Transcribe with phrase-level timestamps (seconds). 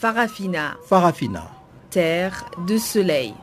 [0.00, 0.76] Farafina.
[0.86, 1.42] Farafina.
[1.90, 3.34] Terre de soleil.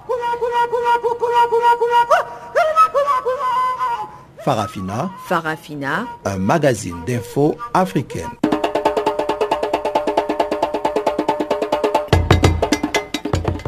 [4.40, 5.12] Farafina.
[5.28, 6.08] Farafina.
[6.23, 8.29] Un magazine d'infos africaine.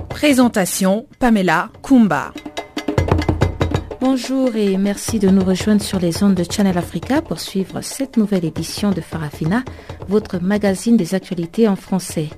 [0.08, 2.32] Présentation Pamela Kumba.
[4.00, 8.16] Bonjour et merci de nous rejoindre sur les ondes de Channel Africa pour suivre cette
[8.16, 9.64] nouvelle édition de Farafina,
[10.08, 12.30] votre magazine des actualités en français.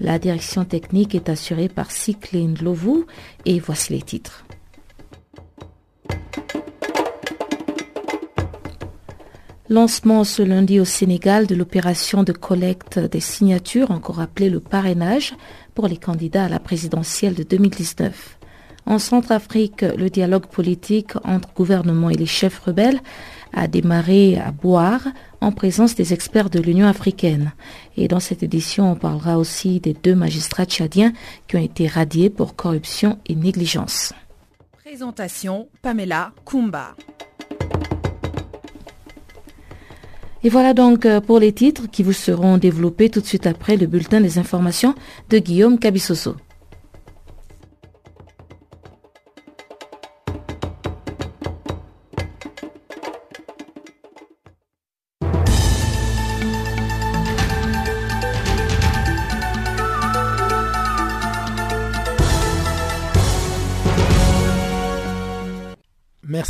[0.00, 3.06] La direction technique est assurée par Cycline Lovou
[3.44, 4.44] et voici les titres.
[9.68, 15.34] Lancement ce lundi au Sénégal de l'opération de collecte des signatures, encore appelée le parrainage,
[15.74, 18.38] pour les candidats à la présidentielle de 2019.
[18.84, 23.00] En Centrafrique, le dialogue politique entre gouvernement et les chefs rebelles
[23.52, 25.02] a démarré à Boire
[25.40, 27.52] en présence des experts de l'Union africaine.
[27.96, 31.12] Et dans cette édition, on parlera aussi des deux magistrats tchadiens
[31.48, 34.12] qui ont été radiés pour corruption et négligence.
[34.84, 36.94] Présentation Pamela Kumba.
[40.44, 43.76] Et voilà donc euh, pour les titres qui vous seront développés tout de suite après
[43.76, 44.94] le bulletin des informations
[45.30, 46.36] de Guillaume Cabissoso.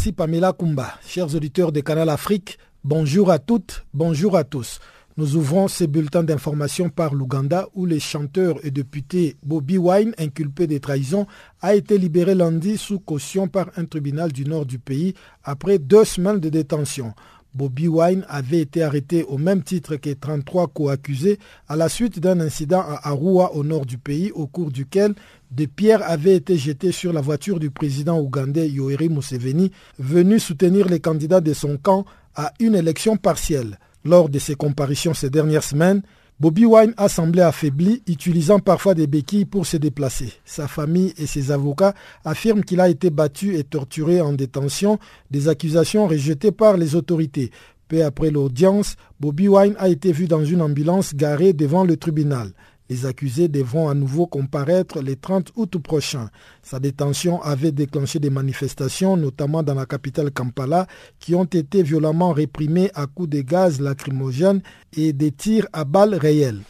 [0.02, 0.98] Merci Pamela Kumba.
[1.06, 4.80] Chers auditeurs de Canal Afrique, bonjour à toutes, bonjour à tous.
[5.16, 10.66] Nous ouvrons ces bulletins d'information par l'Ouganda où le chanteur et député Bobby Wine, inculpé
[10.66, 11.28] de trahison,
[11.60, 16.04] a été libéré lundi sous caution par un tribunal du nord du pays après deux
[16.04, 17.14] semaines de détention.
[17.54, 22.40] Bobby Wine avait été arrêté au même titre que 33 co-accusés à la suite d'un
[22.40, 25.14] incident à Arua au nord du pays au cours duquel
[25.50, 30.88] des pierres avaient été jetées sur la voiture du président ougandais Yoweri Museveni venu soutenir
[30.88, 33.78] les candidats de son camp à une élection partielle.
[34.04, 36.02] Lors de ses comparitions ces dernières semaines,
[36.42, 40.32] Bobby Wine a semblé affaibli, utilisant parfois des béquilles pour se déplacer.
[40.44, 41.94] Sa famille et ses avocats
[42.24, 44.98] affirment qu'il a été battu et torturé en détention,
[45.30, 47.52] des accusations rejetées par les autorités.
[47.86, 52.50] Peu après l'audience, Bobby Wine a été vu dans une ambulance garée devant le tribunal.
[52.92, 56.28] Les accusés devront à nouveau comparaître le 30 août prochain.
[56.62, 60.86] Sa détention avait déclenché des manifestations, notamment dans la capitale Kampala,
[61.18, 64.60] qui ont été violemment réprimées à coups de gaz lacrymogènes
[64.94, 66.60] et des tirs à balles réelles.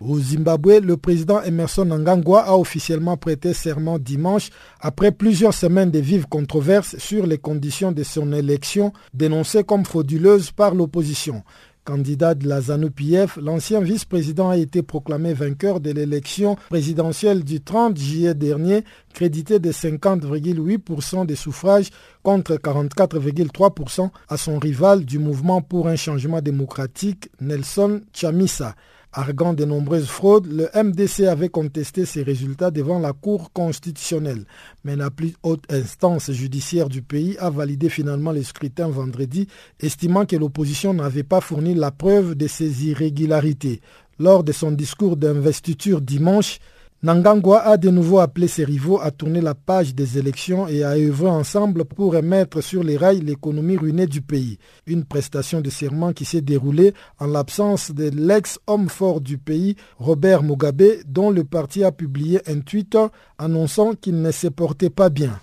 [0.00, 5.98] Au Zimbabwe, le président Emerson Mnangagwa a officiellement prêté serment dimanche après plusieurs semaines de
[5.98, 11.42] vives controverses sur les conditions de son élection dénoncées comme frauduleuses par l'opposition.
[11.84, 17.98] Candidat de la ZANU-PF, l'ancien vice-président a été proclamé vainqueur de l'élection présidentielle du 30
[17.98, 21.90] juillet dernier, crédité de 50,8% des suffrages
[22.22, 28.74] contre 44,3% à son rival du mouvement pour un changement démocratique, Nelson Chamisa.
[29.16, 34.44] Arguant de nombreuses fraudes, le MDC avait contesté ces résultats devant la Cour constitutionnelle.
[34.82, 39.46] Mais la plus haute instance judiciaire du pays a validé finalement les scrutins vendredi,
[39.78, 43.80] estimant que l'opposition n'avait pas fourni la preuve de ces irrégularités.
[44.18, 46.58] Lors de son discours d'investiture dimanche,
[47.04, 50.92] Nangangwa a de nouveau appelé ses rivaux à tourner la page des élections et à
[50.92, 54.56] œuvrer ensemble pour remettre sur les rails l'économie ruinée du pays.
[54.86, 60.42] Une prestation de serment qui s'est déroulée en l'absence de l'ex-homme fort du pays, Robert
[60.42, 62.96] Mugabe, dont le parti a publié un tweet
[63.36, 65.38] annonçant qu'il ne se portait pas bien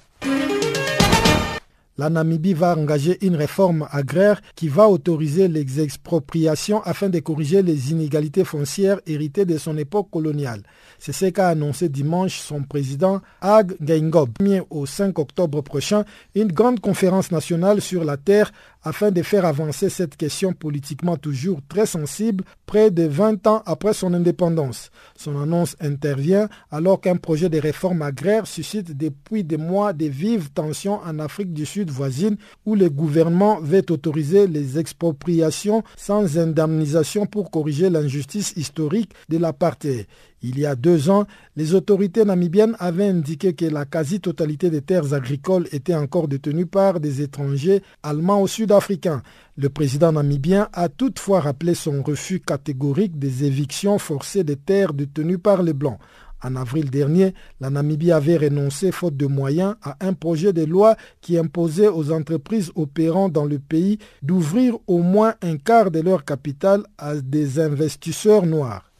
[2.02, 7.62] la Namibie va engager une réforme agraire qui va autoriser les expropriations afin de corriger
[7.62, 10.64] les inégalités foncières héritées de son époque coloniale.
[11.04, 14.34] C'est ce qu'a annoncé dimanche son président Ag Gaingob.
[14.70, 16.06] Au 5 octobre prochain,
[16.36, 18.52] une grande conférence nationale sur la terre
[18.84, 23.94] afin de faire avancer cette question politiquement toujours très sensible près de 20 ans après
[23.94, 24.92] son indépendance.
[25.16, 30.52] Son annonce intervient alors qu'un projet de réforme agraire suscite depuis des mois de vives
[30.52, 32.38] tensions en Afrique du Sud voisine
[32.68, 40.06] où le gouvernement veut autoriser les expropriations sans indemnisation pour corriger l'injustice historique de l'apartheid.
[40.44, 45.14] Il y a deux ans, les autorités namibiennes avaient indiqué que la quasi-totalité des terres
[45.14, 49.22] agricoles étaient encore détenues par des étrangers allemands ou sud-africains.
[49.56, 55.38] Le président namibien a toutefois rappelé son refus catégorique des évictions forcées des terres détenues
[55.38, 56.00] par les Blancs.
[56.44, 60.96] En avril dernier, la Namibie avait renoncé, faute de moyens, à un projet de loi
[61.22, 66.26] qui imposait aux entreprises opérant dans le pays d'ouvrir au moins un quart de leur
[66.26, 68.91] capital à des investisseurs noirs.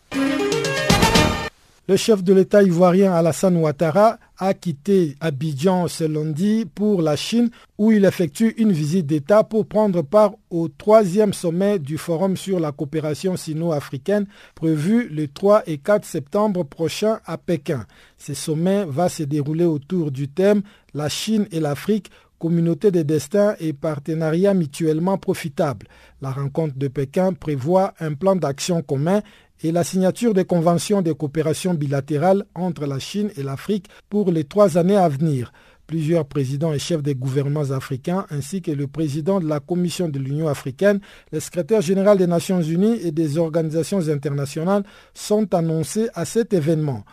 [1.92, 7.50] Le chef de l'État ivoirien Alassane Ouattara a quitté Abidjan ce lundi pour la Chine
[7.78, 12.62] où il effectue une visite d'État pour prendre part au troisième sommet du Forum sur
[12.62, 17.86] la coopération sino-africaine prévu le 3 et 4 septembre prochain à Pékin.
[18.18, 20.62] Ce sommet va se dérouler autour du thème
[20.94, 22.10] La Chine et l'Afrique
[22.42, 25.88] communauté de destin et partenariat mutuellement profitables.
[26.22, 29.22] La rencontre de Pékin prévoit un plan d'action commun
[29.64, 34.44] et la signature des conventions de coopération bilatérale entre la Chine et l'Afrique pour les
[34.44, 35.52] trois années à venir.
[35.88, 40.20] Plusieurs présidents et chefs des gouvernements africains, ainsi que le président de la Commission de
[40.20, 46.24] l'Union africaine, le secrétaire général des Nations unies et des organisations internationales sont annoncés à
[46.24, 47.04] cet événement.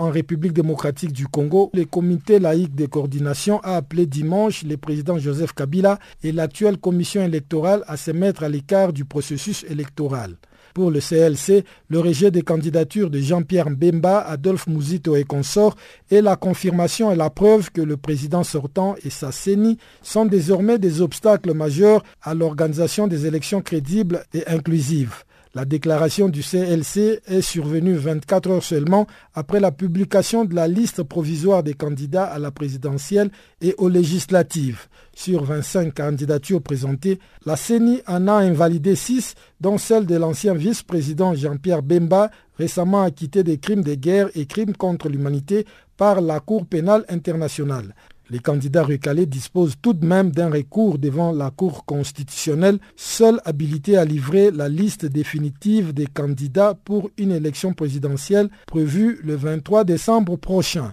[0.00, 5.18] En République démocratique du Congo, le comité laïque de coordination a appelé dimanche le président
[5.18, 10.36] Joseph Kabila et l'actuelle commission électorale à se mettre à l'écart du processus électoral.
[10.72, 15.74] Pour le CLC, le rejet des candidatures de Jean-Pierre Mbemba, Adolphe Mouzito et consorts
[16.12, 20.78] est la confirmation et la preuve que le président sortant et sa CENI sont désormais
[20.78, 25.24] des obstacles majeurs à l'organisation des élections crédibles et inclusives.
[25.54, 31.02] La déclaration du CLC est survenue 24 heures seulement après la publication de la liste
[31.02, 33.30] provisoire des candidats à la présidentielle
[33.62, 34.88] et aux législatives.
[35.14, 41.34] Sur 25 candidatures présentées, la CENI en a invalidé 6, dont celle de l'ancien vice-président
[41.34, 45.66] Jean-Pierre Bemba, récemment acquitté des crimes de guerre et crimes contre l'humanité
[45.96, 47.94] par la Cour pénale internationale.
[48.30, 53.96] Les candidats recalés disposent tout de même d'un recours devant la Cour constitutionnelle, seule habilité
[53.96, 60.36] à livrer la liste définitive des candidats pour une élection présidentielle prévue le 23 décembre
[60.36, 60.92] prochain.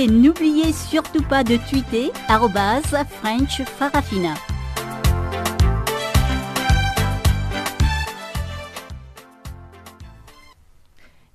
[0.00, 4.32] Et n'oubliez surtout pas de tweeter French Farafina.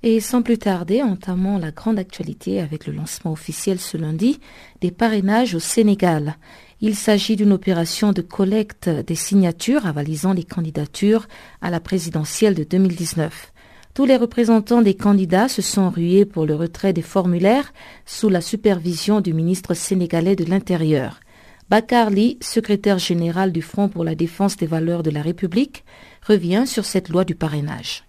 [0.02, 4.40] Et sans plus tarder, entamons la grande actualité avec le lancement officiel ce lundi
[4.82, 6.36] des parrainages au Sénégal.
[6.82, 11.28] Il s'agit d'une opération de collecte des signatures avalisant les candidatures
[11.62, 13.52] à la présidentielle de 2019.
[13.96, 17.72] Tous les représentants des candidats se sont rués pour le retrait des formulaires
[18.06, 21.22] sous la supervision du ministre sénégalais de l'Intérieur.
[21.70, 25.86] Bakar Ly, secrétaire général du Front pour la défense des valeurs de la République,
[26.28, 28.04] revient sur cette loi du parrainage.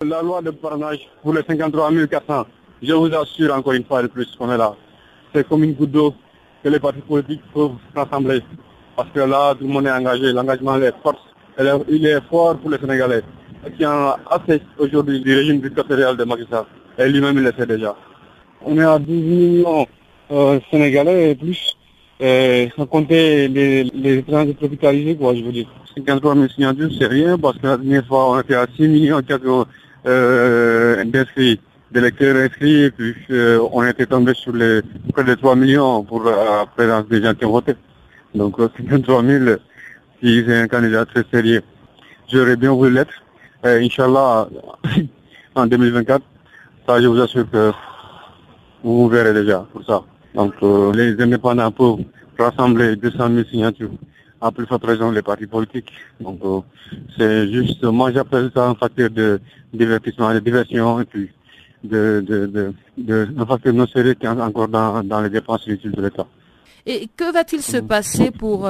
[0.00, 2.46] La loi de parrainage pour les 53 400,
[2.82, 4.74] je vous assure encore une fois de plus qu'on est là.
[5.34, 6.14] C'est comme une goutte d'eau
[6.64, 8.40] que les partis politiques peuvent rassembler.
[8.96, 11.22] Parce que là, tout le monde est engagé, l'engagement est fort.
[11.90, 13.22] Il est fort pour les Sénégalais
[13.76, 16.64] qui a assez aujourd'hui du régime dictatorial de Macky Sall.
[16.98, 17.94] Et lui-même, il le sait déjà.
[18.64, 19.86] On est à 12 millions
[20.30, 21.76] euh, Sénégalais et plus.
[22.18, 25.66] Et sans compter les, les étrangers tropicalisés, quoi, je veux dire.
[25.96, 29.22] 53 000 signatures, c'est rien, parce que la dernière fois, on était à 6 millions
[30.06, 34.80] euh, d'inscrits, d'électeurs inscrits, puis euh, on était tombé sur les
[35.12, 37.74] près de 3 millions pour la présence des gens qui ont voté.
[38.34, 39.44] Donc 53 000,
[40.22, 41.62] si c'est un candidat très sérieux.
[42.30, 43.22] J'aurais bien voulu l'être,
[43.64, 44.48] euh, Inch'Allah,
[45.54, 46.22] en 2024,
[46.86, 47.72] ça je vous assure que
[48.82, 50.02] vous verrez déjà pour ça.
[50.34, 52.04] Donc euh, les indépendants peuvent
[52.38, 53.90] rassembler 200 000 signatures,
[54.40, 55.90] en plus forte raison les partis politiques.
[56.20, 56.60] Donc euh,
[57.16, 59.40] c'est juste, moi j'appelle ça un facteur de
[59.72, 61.30] divertissement, de diversion et puis
[61.82, 65.66] de, de, de, de un facteur non sérieux qui est encore dans, dans les dépenses
[65.66, 66.26] utiles de l'État.
[66.84, 68.68] Et que va-t-il se passer pour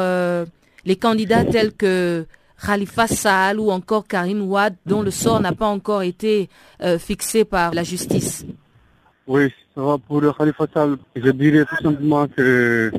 [0.87, 2.25] les candidats tels que
[2.65, 6.49] Khalifa Sall ou encore Karim Ouad, dont le sort n'a pas encore été
[6.83, 8.47] euh, fixé par la justice
[9.27, 10.97] Oui, ça va pour Khalifa Sall.
[11.15, 12.91] Je dirais tout simplement que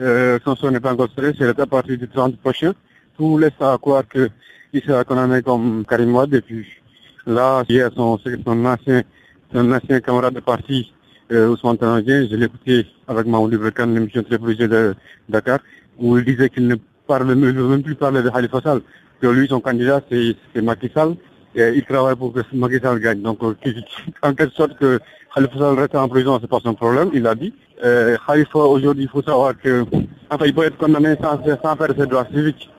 [0.00, 2.72] euh, son sort n'est pas encore serré, c'est à partir du 30 prochain.
[3.16, 6.34] Tout laisse à croire qu'il sera condamné comme Karim Ouad.
[6.34, 6.66] Et puis
[7.26, 9.02] là, hier, son, son, ancien,
[9.52, 10.92] son ancien camarade de parti,
[11.32, 14.94] euh, Ousmane je l'ai écouté avec Mahmoud Ibrahim, l'émission très de
[15.28, 15.60] Dakar,
[15.98, 16.76] où il disait qu'il ne
[17.10, 18.80] parle, ne veut même plus parler de Khalifa Sall.
[19.20, 20.90] que lui, son candidat, c'est Macky
[21.56, 23.22] et il travaille pour que Macky gagne.
[23.22, 25.00] Donc, en quelque sorte que
[25.34, 27.52] Khalifa Sall reste en prison, c'est pas son problème, il l'a dit.
[27.84, 29.84] Euh, Khalifa, aujourd'hui, il faut savoir que,
[30.30, 32.70] enfin, il peut être condamné sans, sans faire ses droits civiques,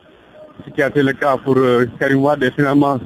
[0.66, 2.98] ce qui a été le cas pour euh, Karim Wade, et finalement,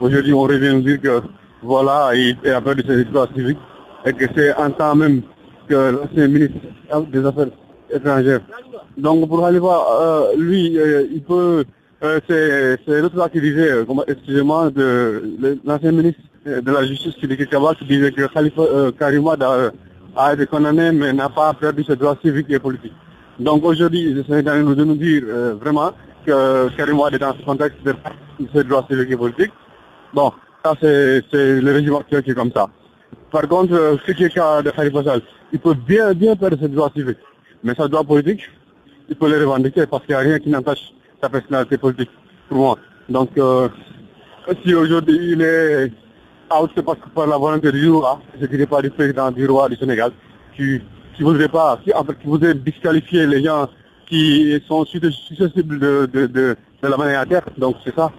[0.00, 1.22] aujourd'hui, on revient dire que,
[1.62, 3.64] voilà, il, a perdu ses droits civiques,
[4.04, 5.22] et que c'est en temps même
[5.68, 6.58] que l'ancien ministre
[7.14, 7.52] des Affaires
[7.92, 8.40] étrangères.
[8.96, 11.64] Donc, pour Khalifa, euh, lui, euh, il peut,
[12.02, 13.70] euh, c'est l'autre qui disait,
[14.06, 14.70] excusez-moi,
[15.64, 18.62] l'ancien ministre de la Justice qui disait que Khalifa
[18.98, 19.46] Karim Wade
[20.16, 22.92] a, été condamné mais n'a pas perdu ses droits civiques et politiques.
[23.38, 25.22] Donc aujourd'hui, je suis de nous dire
[25.60, 25.92] vraiment
[26.26, 27.94] que Karim est dans ce contexte de
[28.52, 29.52] ses droits civiques et politiques.
[30.12, 30.32] Bon,
[30.64, 32.68] ça c'est le régime actuel qui est comme ça.
[33.30, 35.00] Par contre, ce qui est cas de Khalifa
[35.52, 37.18] il peut bien, bien perdre ses droits civiques.
[37.64, 38.48] Mais ses droits politiques,
[39.08, 42.10] il peut les revendiquer parce qu'il n'y a rien qui n'entache sa personnalité politique
[42.48, 42.78] pour moi.
[43.08, 43.68] Donc, euh,
[44.64, 45.92] si aujourd'hui il est
[46.52, 49.30] out, c'est parce que par la volonté du roi, je ne dirais pas du président
[49.30, 50.12] du roi du Sénégal,
[50.56, 50.80] qui
[51.18, 53.68] ne voudrait pas, qui, qui voudrait disqualifier les gens
[54.06, 57.44] qui sont susceptibles de, de, la manière à terre.
[57.56, 58.10] Donc c'est ça.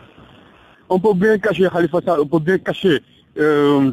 [0.89, 3.01] On peut bien cacher Khalifa Sall, on peut bien cacher
[3.37, 3.91] euh,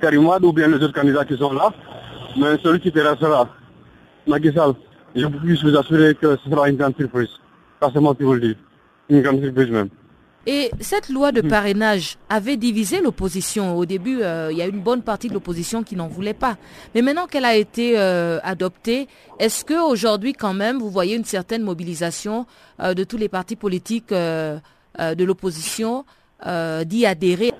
[0.00, 1.72] Karim ou bien les autres candidats qui sont là,
[2.36, 3.48] mais celui qui restera,
[4.26, 4.74] Macky Sall,
[5.14, 7.28] je peux plus vous assurer que ce sera une grande surprise.
[7.80, 8.56] Pas seulement qui vous le dis.
[9.08, 9.88] Une grande surprise même.
[10.46, 13.76] Et cette loi de parrainage avait divisé l'opposition.
[13.76, 16.56] Au début, euh, il y a une bonne partie de l'opposition qui n'en voulait pas.
[16.94, 21.24] Mais maintenant qu'elle a été euh, adoptée, est-ce que aujourd'hui, quand même, vous voyez une
[21.24, 22.44] certaine mobilisation
[22.82, 26.04] euh, de tous les partis politiques de l'opposition
[26.84, 27.52] d'y adhérer?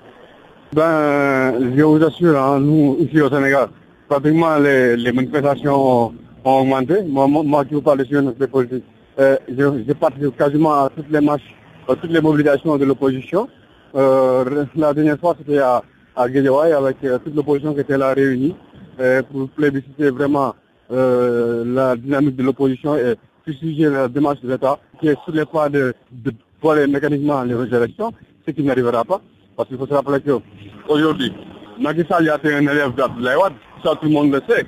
[0.73, 3.69] Ben, je vous assure, hein, nous, ici au Sénégal,
[4.07, 6.13] pratiquement les, les manifestations
[6.45, 7.01] ont augmenté.
[7.03, 8.83] Moi, moi, qui vous parle de sur notre politique,
[9.19, 11.55] euh, je, je participe quasiment à toutes les marches,
[11.89, 13.47] à toutes les mobilisations de l'opposition.
[13.95, 15.81] Euh, la dernière fois, c'était à,
[16.15, 18.55] à avec euh, toute l'opposition qui était là réunie
[18.99, 20.53] euh, pour plébisciter vraiment
[20.89, 25.67] la dynamique de l'opposition et fustiger la démarche de l'État qui est sur les pas
[25.67, 28.11] de, de voler mécaniquement les élections,
[28.45, 29.19] ce qui n'arrivera pas.
[29.57, 31.33] Parce qu'il faut se rappeler qu'aujourd'hui,
[31.79, 33.35] Macky Sall a été un élève d'Abdoulaye
[33.83, 34.65] ça tout le monde le sait.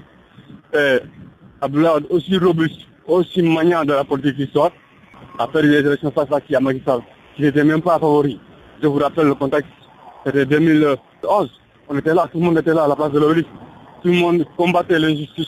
[1.61, 4.71] Abdoulaye aussi robuste, aussi maniant de la politique d'histoire,
[5.39, 6.81] a perdu les élections face à qui à Macky
[7.35, 8.39] qui n'était même pas favori.
[8.81, 9.69] Je vous rappelle le contexte,
[10.25, 10.97] c'était 2011.
[11.89, 13.47] On était là, tout le monde était là à la place de l'Obélisque.
[14.03, 15.47] Tout le monde combattait l'injustice.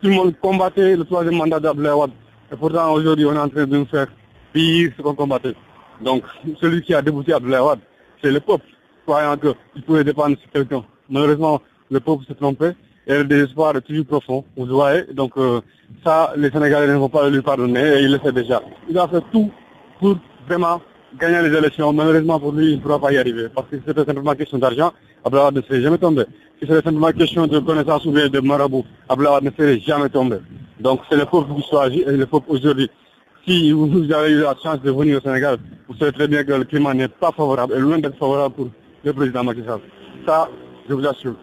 [0.00, 2.10] Tout le monde combattait le troisième mandat d'Abdoulaye.
[2.52, 4.06] Et pourtant, aujourd'hui, on est en train de nous faire
[4.52, 5.54] pire ce qu'on combattait.
[6.00, 6.22] Donc,
[6.60, 7.60] celui qui a débouté Abdoulaye
[8.22, 8.66] c'est le peuple,
[9.06, 10.84] croyant qu'il pouvait dépendre sur quelqu'un.
[11.08, 12.72] Malheureusement, le peuple s'est trompé
[13.10, 15.02] et le désespoir est toujours profond, vous voyez.
[15.12, 15.60] Donc, euh,
[16.04, 18.62] ça, les Sénégalais ne vont pas lui pardonner et il le sait déjà.
[18.88, 19.50] Il a fait tout
[19.98, 20.80] pour vraiment
[21.18, 21.92] gagner les élections.
[21.92, 24.92] Malheureusement pour lui, il ne pourra pas y arriver parce que c'était simplement question d'argent.
[25.24, 26.22] Abdoulaye Wade ne serait jamais tombé.
[26.60, 30.08] Si c'était simplement question de connaissance ou bien de marabout, Abdoulaye Wade ne serait jamais
[30.08, 30.36] tombé.
[30.78, 32.88] Donc, c'est le peuple qui choisit et le peuple aujourd'hui.
[33.44, 36.52] Si vous avez eu la chance de venir au Sénégal, vous savez très bien que
[36.52, 38.68] le climat n'est pas favorable, et loin d'être favorable pour
[39.02, 39.80] le président Macky Sall.
[40.26, 40.48] Ça,
[40.88, 41.34] je vous assure.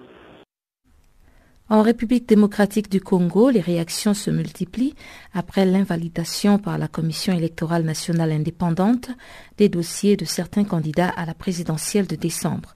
[1.70, 4.96] En République démocratique du Congo, les réactions se multiplient
[5.34, 9.10] après l'invalidation par la Commission électorale nationale indépendante
[9.58, 12.76] des dossiers de certains candidats à la présidentielle de décembre.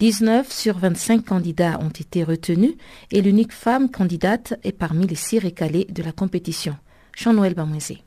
[0.00, 2.74] 19 sur 25 candidats ont été retenus
[3.12, 6.76] et l'unique femme candidate est parmi les six récalés de la compétition.
[7.16, 8.02] Jean-Noël Bamouezé.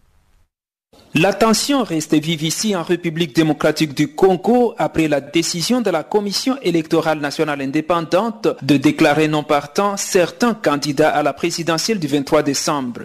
[1.17, 6.03] La tension reste vive ici en République démocratique du Congo après la décision de la
[6.03, 12.43] Commission électorale nationale indépendante de déclarer non partant certains candidats à la présidentielle du 23
[12.43, 13.03] décembre.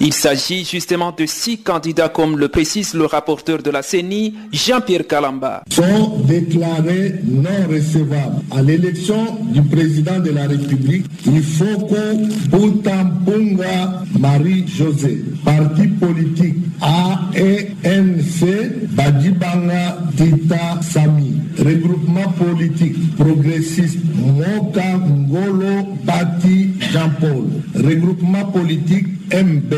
[0.00, 5.06] Il s'agit justement de six candidats comme le précise le rapporteur de la CENI, Jean-Pierre
[5.06, 5.62] Kalamba.
[5.70, 8.42] Sont déclarés non recevables.
[8.50, 18.46] À l'élection du président de la République, il faut que Boutampunga Marie-José, parti politique AENC,
[18.90, 27.44] Badibanga Tita Sami, regroupement politique progressiste Moka Ngolo Bati Jean-Paul,
[27.74, 29.74] regroupement politique MB,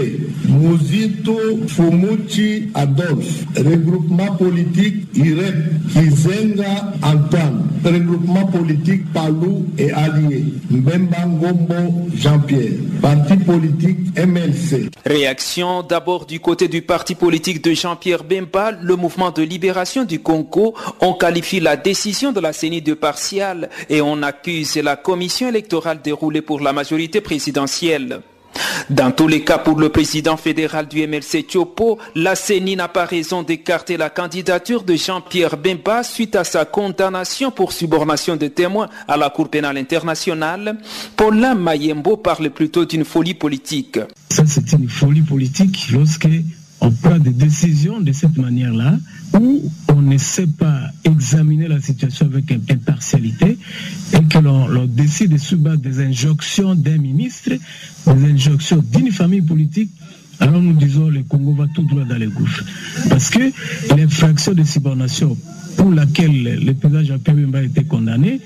[0.48, 1.36] Muzito
[1.68, 5.54] Fumuchi Adolphe, regroupement politique IREP,
[5.92, 14.88] Kizenga Antoine, regroupement politique Palou et Allié, Mbemba Ngombo Jean-Pierre, parti politique MLC.
[15.04, 20.20] Réaction d'abord du côté du parti politique de Jean-Pierre Bemba, le mouvement de libération du
[20.20, 25.48] Congo, on qualifie la décision de la CENI de partiale et on accuse la commission
[25.50, 28.20] électorale déroulée pour la majorité présidentielle.
[28.90, 33.04] Dans tous les cas, pour le président fédéral du MLC Chopo, la CENI n'a pas
[33.04, 38.88] raison d'écarter la candidature de Jean-Pierre Bemba suite à sa condamnation pour subornation de témoins
[39.08, 40.78] à la Cour pénale internationale.
[41.16, 43.98] Paulin Mayembo parle plutôt d'une folie politique.
[44.30, 46.28] Ça, c'est une folie politique lorsque
[46.82, 48.98] on prend des décisions de cette manière-là,
[49.40, 53.56] où on ne sait pas examiner la situation avec impartialité
[54.12, 57.50] et que l'on décide de subir des injonctions d'un ministre,
[58.06, 59.90] des injonctions d'une famille politique,
[60.40, 62.64] alors nous disons le Congo va tout droit dans les gouffres.
[63.08, 63.52] Parce que
[63.96, 65.38] l'infraction de subordination
[65.76, 68.40] pour laquelle le président Jean-Pierre a été condamné,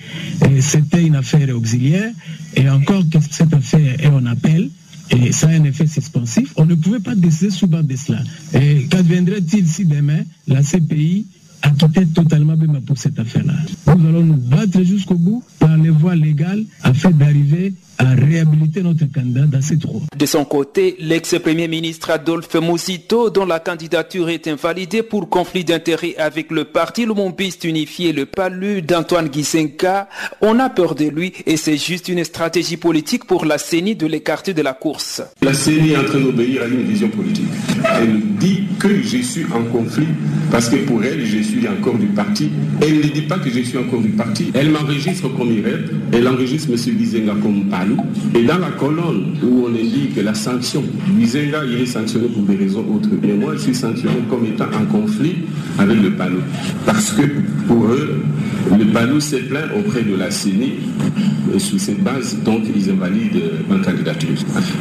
[0.60, 2.12] c'était une affaire auxiliaire,
[2.54, 4.68] et encore que cette affaire est en appel,
[5.10, 6.52] et ça a un effet suspensif.
[6.56, 8.18] On ne pouvait pas décider sous base de cela.
[8.54, 11.26] Et qu'adviendrait-il si demain la CPI
[11.62, 13.54] acquittait totalement Bema pour cette affaire-là?
[13.86, 19.06] Nous allons nous battre jusqu'au bout par les voies légales afin d'arriver à réhabiliter notre
[19.12, 19.76] candidat dans ces.
[19.76, 26.14] De son côté, l'ex-premier ministre Adolphe Mousito, dont la candidature est invalidée pour conflit d'intérêts
[26.16, 30.08] avec le parti Lumumbiste unifié, le PALU d'Antoine Gisenka,
[30.40, 34.06] on a peur de lui et c'est juste une stratégie politique pour la CENI de
[34.06, 35.22] l'écarter de la course.
[35.42, 37.46] La CENI est en train d'obéir à une vision politique.
[38.00, 40.08] Elle dit que je suis en conflit
[40.50, 42.50] parce que pour elle, je suis encore du parti.
[42.80, 44.50] Elle ne dit pas que je suis encore du parti.
[44.54, 46.76] Elle m'enregistre comme Irène, elle enregistre M.
[46.98, 47.96] Gisenka comme PALU.
[48.34, 50.82] Et dans la colonne où on indique la sanction,
[51.18, 53.08] Gisenga il est sanctionné pour des raisons autres.
[53.22, 55.36] Mais moi, je suis sanctionné comme étant en conflit
[55.78, 56.38] avec le PALU.
[56.84, 57.22] Parce que
[57.66, 58.22] pour eux,
[58.78, 60.72] le PALU s'est plaint auprès de la CENI
[61.54, 64.34] et sous cette base, donc ils invalident ma candidature.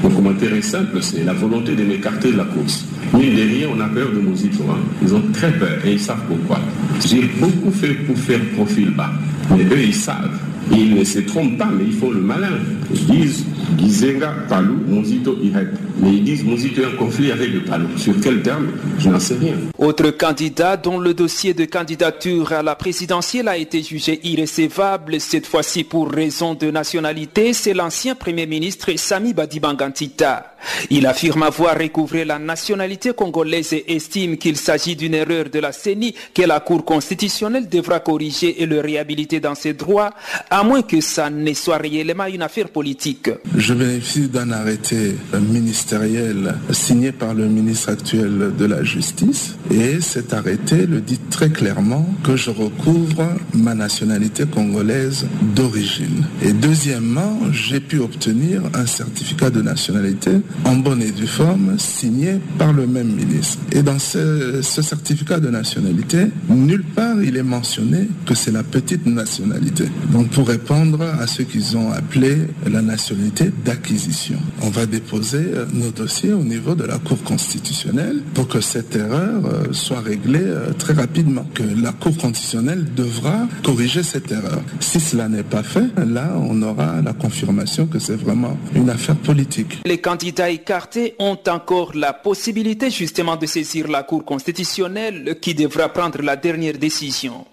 [0.04, 2.86] Mon commentaire est simple, c'est la volonté de m'écarter de la course.
[3.14, 4.64] Mine de rien, on a peur de Mosito.
[4.70, 4.80] Hein.
[5.02, 6.60] Ils ont très peur et ils savent pourquoi.
[7.06, 9.12] J'ai beaucoup fait pour faire profil bas.
[9.52, 10.40] Mais eux, ils savent.
[10.72, 12.50] Ils ne se trompent pas, mais ils font le malin.
[12.92, 13.46] Ils disent
[13.78, 15.70] Gizenga, Palou, Mozito, Irep.
[16.00, 17.88] Mais ils disent Mozito est en conflit avec le Palou.
[17.98, 18.68] Sur quel terme?
[19.00, 19.56] Je n'en sais rien.
[19.78, 25.46] Autre candidat dont le dossier de candidature à la présidentielle a été jugé irrécevable, cette
[25.46, 30.55] fois-ci pour raison de nationalité, c'est l'ancien Premier ministre Sami Badibangantita.
[30.90, 35.72] Il affirme avoir recouvré la nationalité congolaise et estime qu'il s'agit d'une erreur de la
[35.72, 40.12] CENI que la Cour constitutionnelle devra corriger et le réhabiliter dans ses droits,
[40.50, 43.30] à moins que ça ne soit réellement une affaire politique.
[43.56, 50.34] Je bénéficie d'un arrêté ministériel signé par le ministre actuel de la Justice et cet
[50.34, 56.26] arrêté le dit très clairement que je recouvre ma nationalité congolaise d'origine.
[56.42, 60.32] Et deuxièmement, j'ai pu obtenir un certificat de nationalité
[60.64, 63.60] en bonne et due forme signé par le même ministre.
[63.72, 68.64] Et dans ce, ce certificat de nationalité, nulle part il est mentionné que c'est la
[68.64, 69.86] petite nationalité.
[70.12, 72.38] Donc pour répondre à ce qu'ils ont appelé
[72.70, 78.48] la nationalité d'acquisition, on va déposer nos dossiers au niveau de la Cour constitutionnelle pour
[78.48, 79.42] que cette erreur
[79.72, 80.46] soit réglée
[80.78, 84.62] très rapidement, que la Cour constitutionnelle devra corriger cette erreur.
[84.80, 89.16] Si cela n'est pas fait, là on aura la confirmation que c'est vraiment une affaire
[89.16, 89.82] politique.
[89.86, 95.90] Les candidats écartés ont encore la possibilité justement de saisir la Cour constitutionnelle qui devra
[95.90, 97.46] prendre la dernière décision.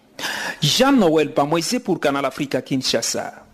[0.62, 3.46] Jean-Noël Pamoisé pour Canal Africa Kinshasa.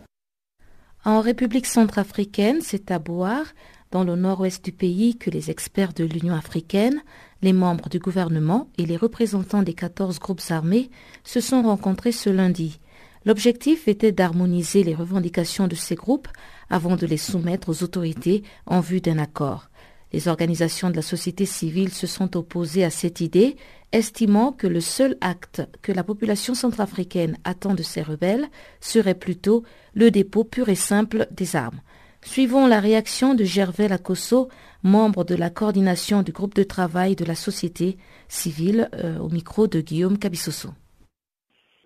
[1.05, 3.47] En République centrafricaine, c'est à Boire,
[3.91, 7.03] dans le nord-ouest du pays, que les experts de l'Union africaine,
[7.41, 10.91] les membres du gouvernement et les représentants des 14 groupes armés
[11.25, 12.81] se sont rencontrés ce lundi.
[13.25, 16.29] L'objectif était d'harmoniser les revendications de ces groupes
[16.71, 19.69] avant de les soumettre aux autorités en vue d'un accord.
[20.13, 23.57] Les organisations de la société civile se sont opposées à cette idée,
[23.93, 28.47] estimant que le seul acte que la population centrafricaine attend de ces rebelles
[28.81, 31.81] serait plutôt le dépôt pur et simple des armes.
[32.23, 34.49] Suivons la réaction de Gervais Lacosso,
[34.83, 37.97] membre de la coordination du groupe de travail de la société
[38.29, 40.71] civile, euh, au micro de Guillaume Cabissoso.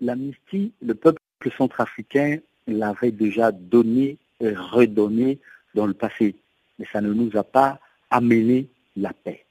[0.00, 1.20] L'amnistie, le peuple
[1.56, 4.18] centrafricain l'avait déjà donné et
[4.50, 5.38] redonné
[5.74, 6.34] dans le passé,
[6.78, 9.44] mais ça ne nous a pas amené la paix.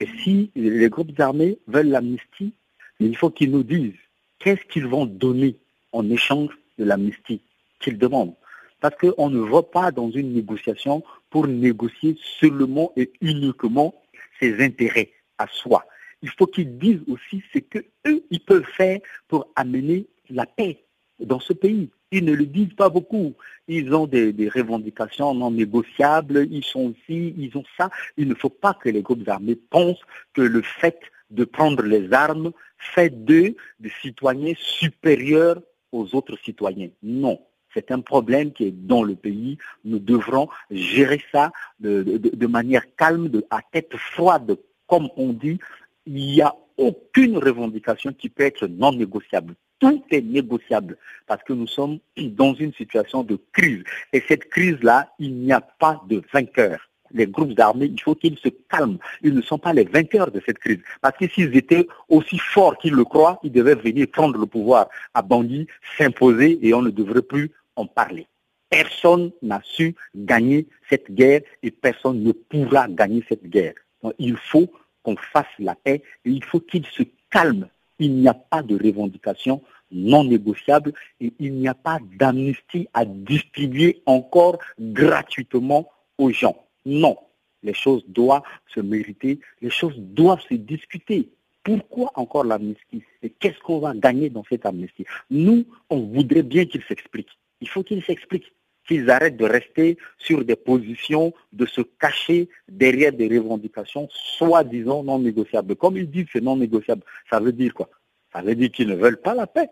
[0.00, 2.52] Et si les groupes armés veulent l'amnistie,
[3.00, 3.94] il faut qu'ils nous disent
[4.38, 5.56] qu'est-ce qu'ils vont donner
[5.92, 7.40] en échange de l'amnistie
[7.80, 8.34] qu'ils demandent.
[8.80, 13.94] Parce qu'on ne va pas dans une négociation pour négocier seulement et uniquement
[14.38, 15.84] ses intérêts à soi.
[16.22, 17.86] Il faut qu'ils disent aussi ce qu'eux,
[18.30, 20.82] ils peuvent faire pour amener la paix
[21.20, 21.90] dans ce pays.
[22.12, 23.34] Ils ne le disent pas beaucoup.
[23.68, 27.90] Ils ont des, revendications non négociables, ils sont ici, ils ont ça.
[28.16, 30.00] Il ne faut pas que les groupes armés pensent
[30.32, 30.98] que le fait
[31.30, 36.90] de prendre les armes fait d'eux des citoyens supérieurs aux autres citoyens.
[37.02, 37.40] Non,
[37.74, 39.58] C'est un problème qui est dans le pays.
[39.84, 44.56] Nous devrons gérer ça de, manière calme, à tête froide.
[44.86, 45.58] Comme on dit,
[46.06, 49.54] il n'y a aucune revendication qui peut être non négociable.
[49.78, 53.84] Tout est négociable parce que nous sommes dans une situation de crise.
[54.12, 56.78] Et cette crise-là, il n'y a pas de vainqueur
[57.12, 58.98] les groupes armés, il faut qu'ils se calment.
[59.22, 60.78] Ils ne sont pas les vainqueurs de cette crise.
[61.00, 64.88] Parce que s'ils étaient aussi forts qu'ils le croient, ils devaient venir prendre le pouvoir
[65.14, 68.26] à Bangui, s'imposer et on ne devrait plus en parler.
[68.68, 73.74] Personne n'a su gagner cette guerre et personne ne pourra gagner cette guerre.
[74.18, 74.70] il faut
[75.02, 77.68] qu'on fasse la paix et il faut qu'ils se calment.
[77.98, 83.04] Il n'y a pas de revendication non négociable et il n'y a pas d'amnistie à
[83.04, 86.56] distribuer encore gratuitement aux gens.
[86.84, 87.16] Non,
[87.62, 88.42] les choses doivent
[88.74, 91.30] se mériter, les choses doivent se discuter.
[91.62, 93.02] Pourquoi encore l'amnistie?
[93.22, 95.04] Et qu'est-ce qu'on va gagner dans cette amnistie?
[95.30, 97.36] Nous, on voudrait bien qu'ils s'expliquent.
[97.60, 98.52] Il faut qu'ils s'expliquent,
[98.86, 105.18] qu'ils arrêtent de rester sur des positions, de se cacher derrière des revendications soi-disant non
[105.18, 105.76] négociables.
[105.76, 107.88] Comme ils disent c'est non négociable, ça veut dire quoi?
[108.32, 109.68] Ça veut dire qu'ils ne veulent pas la paix.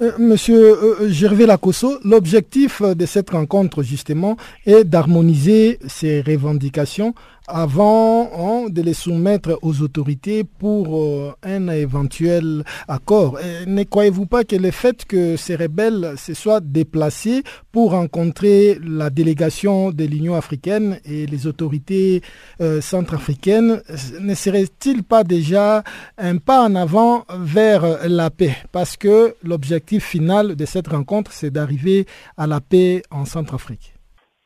[0.00, 7.14] Euh, monsieur euh, Gervais Lacosso, l'objectif de cette rencontre justement est d'harmoniser ces revendications
[7.46, 13.38] avant hein, de les soumettre aux autorités pour euh, un éventuel accord.
[13.66, 19.10] ne croyez-vous pas que le fait que ces rebelles se soient déplacés pour rencontrer la
[19.10, 22.22] délégation de l'Union africaine et les autorités
[22.60, 23.82] euh, centrafricaines,
[24.20, 25.82] ne serait-il pas déjà
[26.18, 28.56] un pas en avant vers la paix?
[28.72, 33.93] Parce que l'objectif final de cette rencontre, c'est d'arriver à la paix en Centrafrique.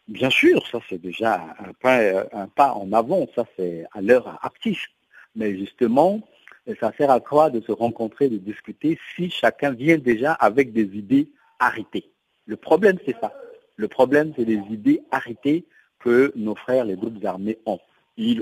[0.08, 4.80] Bien sûr, ça c'est déjà un pas, en avant, ça c'est à l'heure active.
[5.36, 6.20] Mais justement,
[6.80, 10.96] ça sert à quoi de se rencontrer, de discuter si chacun vient déjà avec des
[10.96, 12.10] idées arrêtées?
[12.46, 13.34] Le problème c'est ça.
[13.76, 15.66] Le problème c'est les idées arrêtées
[15.98, 17.78] que nos frères, les groupes armés ont.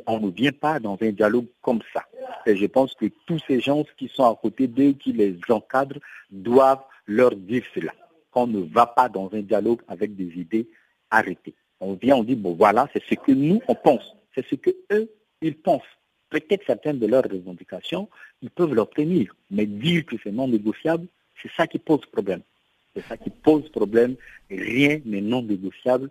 [0.07, 2.05] on ne vient pas dans un dialogue comme ça.
[2.47, 5.99] Et je pense que tous ces gens qui sont à côté d'eux, qui les encadrent,
[6.31, 7.93] doivent leur dire cela.
[8.31, 10.69] Qu'on ne va pas dans un dialogue avec des idées
[11.11, 11.55] arrêter.
[11.81, 14.17] On vient, on dit, bon voilà, c'est ce que nous, on pense.
[14.35, 15.11] C'est ce que eux,
[15.43, 15.83] ils pensent.
[16.31, 18.09] Peut-être certaines de leurs revendications,
[18.43, 19.35] ils peuvent l'obtenir.
[19.51, 21.07] Mais dire que c'est non négociable,
[21.43, 22.43] c'est ça qui pose problème.
[22.95, 24.17] C'est ça qui pose problème.
[24.51, 26.11] Rien n'est non négociable.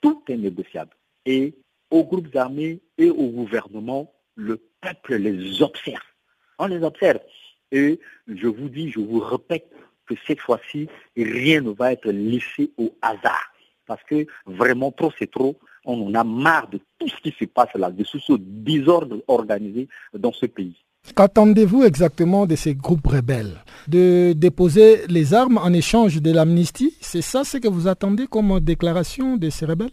[0.00, 0.90] Tout est négociable.
[1.24, 1.54] Et
[1.90, 6.02] aux groupes armés et au gouvernement, le peuple les observe.
[6.58, 7.20] On les observe.
[7.70, 9.66] Et je vous dis, je vous répète
[10.06, 13.53] que cette fois-ci, rien ne va être laissé au hasard
[13.86, 15.56] parce que vraiment trop c'est trop.
[15.84, 19.88] On en a marre de tout ce qui se passe là, de ce désordre organisé
[20.14, 20.76] dans ce pays.
[21.14, 23.62] Qu'attendez-vous exactement de ces groupes rebelles?
[23.88, 26.96] De déposer les armes en échange de l'amnistie?
[27.02, 29.92] C'est ça ce que vous attendez comme déclaration de ces rebelles?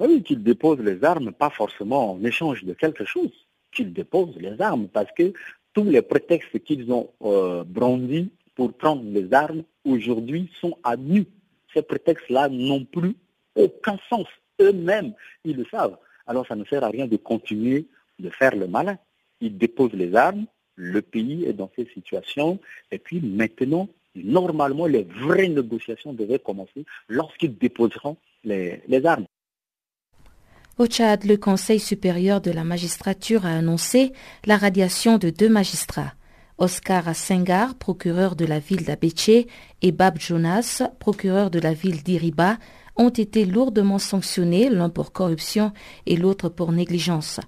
[0.00, 3.30] Oui, qu'ils déposent les armes, pas forcément en échange de quelque chose.
[3.70, 5.32] Qu'ils déposent les armes parce que
[5.72, 11.24] tous les prétextes qu'ils ont euh, brandis pour prendre les armes aujourd'hui sont à nu
[11.74, 13.16] ces prétextes-là n'ont plus
[13.54, 14.26] aucun sens.
[14.60, 15.12] Eux-mêmes,
[15.44, 15.96] ils le savent.
[16.26, 17.86] Alors ça ne sert à rien de continuer
[18.18, 18.98] de faire le malin.
[19.40, 22.58] Ils déposent les armes, le pays est dans cette situation,
[22.90, 29.26] et puis maintenant, normalement, les vraies négociations devaient commencer lorsqu'ils déposeront les, les armes.
[30.78, 34.12] Au Tchad, le Conseil supérieur de la magistrature a annoncé
[34.46, 36.12] la radiation de deux magistrats.
[36.62, 39.48] Oscar Sengar, procureur de la ville d'Abéché,
[39.82, 42.56] et Bab Jonas, procureur de la ville d'Iriba,
[42.94, 45.72] ont été lourdement sanctionnés, l'un pour corruption
[46.06, 47.40] et l'autre pour négligence.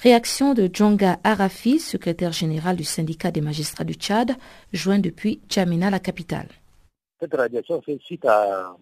[0.00, 4.36] Réaction de Djonga Arafi, secrétaire général du syndicat des magistrats du Tchad,
[4.72, 6.48] joint depuis Djamina, la capitale.
[7.20, 8.74] Cette radiation fait suite à,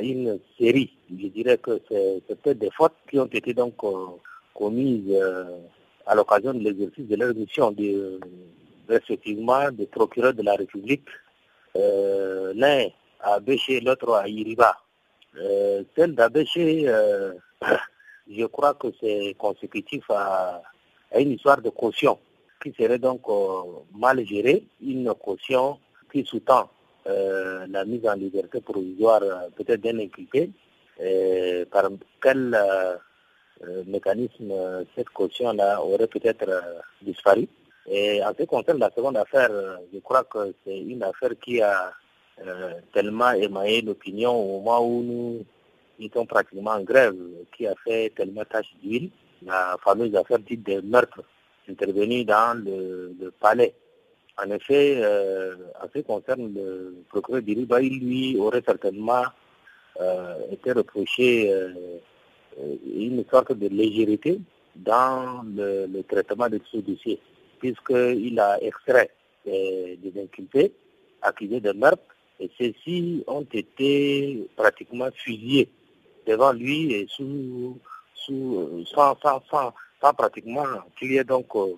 [0.00, 4.06] une série, je dirais que c'est peut-être des fautes qui ont été donc euh,
[4.54, 5.44] commises euh,
[6.06, 8.18] à l'occasion de l'exercice de leur mission de
[8.88, 11.06] respectivement des procureurs de la République,
[11.76, 12.86] euh, l'un
[13.20, 14.76] à Béché, l'autre à Iriba.
[15.36, 17.32] Euh, celle d'Abéché, euh,
[18.30, 20.62] je crois que c'est consécutif à,
[21.18, 22.18] une histoire de caution
[22.62, 23.22] qui serait donc
[23.94, 25.78] mal gérée, une caution
[26.10, 26.70] qui sous-tend
[27.06, 29.20] la mise en liberté provisoire
[29.54, 30.50] peut-être d'un impliqué,
[31.70, 32.58] par quel
[33.86, 34.52] mécanisme
[34.96, 36.48] cette caution-là aurait peut-être
[37.02, 37.46] disparu.
[37.86, 39.50] Et en ce qui concerne la seconde affaire,
[39.92, 41.92] je crois que c'est une affaire qui a
[42.46, 45.44] euh, tellement émaillé l'opinion au moment où nous
[46.00, 47.14] étions pratiquement en grève,
[47.56, 49.10] qui a fait tellement tâche d'huile,
[49.44, 51.22] la fameuse affaire dite des meurtres
[51.68, 53.74] intervenus dans le, palais.
[54.42, 59.24] En effet, euh, en ce qui concerne le procureur d'Iriba, il lui aurait certainement
[60.50, 61.52] était reproché
[62.60, 64.40] une sorte de légèreté
[64.76, 67.20] dans le, traitement de ce dossier,
[67.58, 69.10] puisqu'il a extrait
[69.44, 70.72] des, inculpés
[71.22, 72.02] accusés de meurtre
[72.40, 75.68] et ceux-ci ont été pratiquement fusillés
[76.26, 77.78] devant lui et sous,
[78.14, 79.14] sous, sans,
[80.14, 80.64] pratiquement
[80.98, 81.76] qu'il y ait donc euh,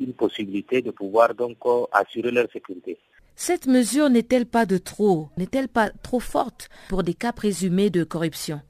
[0.00, 2.98] une possibilité de pouvoir donc euh, assurer leur sécurité.
[3.34, 8.04] Cette mesure n'est-elle pas de trop N'est-elle pas trop forte pour des cas présumés de
[8.04, 8.60] corruption?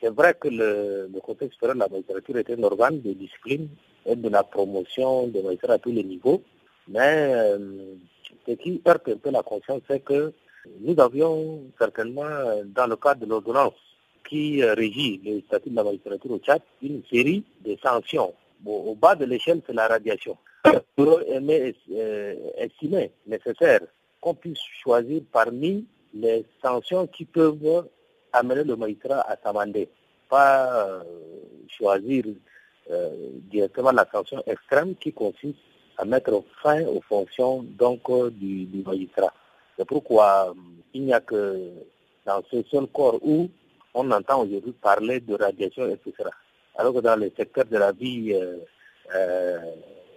[0.00, 3.68] C'est vrai que le, le Conseil supérieur de la magistrature est un organe de discipline
[4.06, 6.42] et de la promotion des magistrats à tous les niveaux,
[6.88, 7.94] mais euh,
[8.46, 10.32] ce qui heurte un peu la conscience, c'est que
[10.80, 12.22] nous avions certainement,
[12.66, 13.74] dans le cadre de l'ordonnance
[14.28, 18.34] qui euh, régit le statut de la magistrature au Tchad, une série de sanctions.
[18.66, 20.36] au bas de l'échelle, c'est la radiation.
[20.96, 23.80] Pour euh, estimer nécessaire
[24.20, 25.84] qu'on puisse choisir parmi
[26.14, 27.88] les sanctions qui peuvent
[28.32, 29.88] amener le magistrat à s'amender,
[30.28, 31.02] pas
[31.68, 32.24] choisir
[32.90, 33.10] euh,
[33.50, 35.58] directement la sanction extrême qui consiste
[35.98, 39.32] à mettre fin aux fonctions donc euh, du, magistrat.
[39.78, 40.54] C'est pourquoi
[40.94, 41.70] il n'y a que
[42.26, 43.48] dans ce seul corps où
[43.94, 46.28] on entend aujourd'hui parler de radiation, etc.
[46.76, 48.34] Alors que dans le secteur de la vie,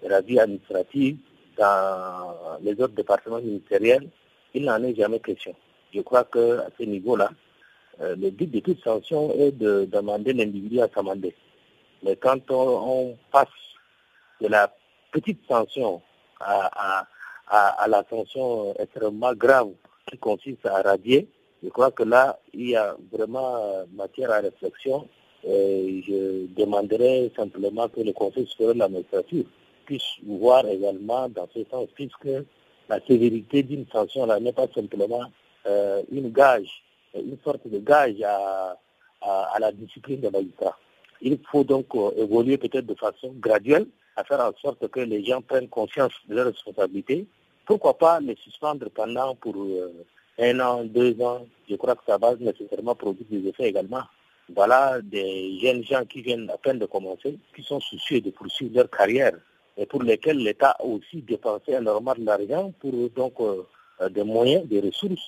[0.03, 1.17] la vie administrative,
[1.57, 4.07] dans les autres départements ministériels,
[4.53, 5.53] il n'en est jamais question.
[5.93, 7.29] Je crois qu'à ce niveau-là,
[8.01, 11.33] euh, le but de toute sanction est de demander l'individu à s'amender.
[12.03, 13.47] Mais quand on, passe
[14.41, 14.73] de la
[15.11, 16.01] petite sanction
[16.39, 17.07] à,
[17.87, 19.69] la sanction extrêmement grave
[20.07, 21.27] qui consiste à radier,
[21.63, 25.07] je crois que là, il y a vraiment matière à réflexion.
[25.47, 29.45] Et je demanderai simplement que le Conseil supérieur de la magistrature
[29.85, 32.27] puisse voir également dans ce sens, puisque
[32.89, 35.23] la sévérité d'une sanction n'est pas simplement
[35.67, 36.83] euh, une gage
[37.19, 38.77] une sorte de gage à,
[39.21, 40.77] à, la discipline des magistrats.
[41.25, 45.25] Il faut donc euh, évoluer peut-être de façon graduelle, à faire en sorte que les
[45.25, 47.25] gens prennent conscience de leurs responsabilités.
[47.65, 50.05] Pourquoi pas les suspendre pendant pour euh,
[50.37, 51.47] un an, deux ans?
[51.67, 54.03] Je crois que ça va nécessairement produire des effets également.
[54.55, 58.75] Voilà des jeunes gens qui viennent à peine de commencer, qui sont soucieux de poursuivre
[58.75, 59.33] leur carrière
[59.77, 63.63] et pour lesquels l'État a aussi dépensé énormément d'argent pour donc euh,
[64.09, 65.27] des moyens, des ressources,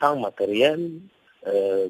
[0.00, 1.00] tant matériels,
[1.48, 1.88] euh,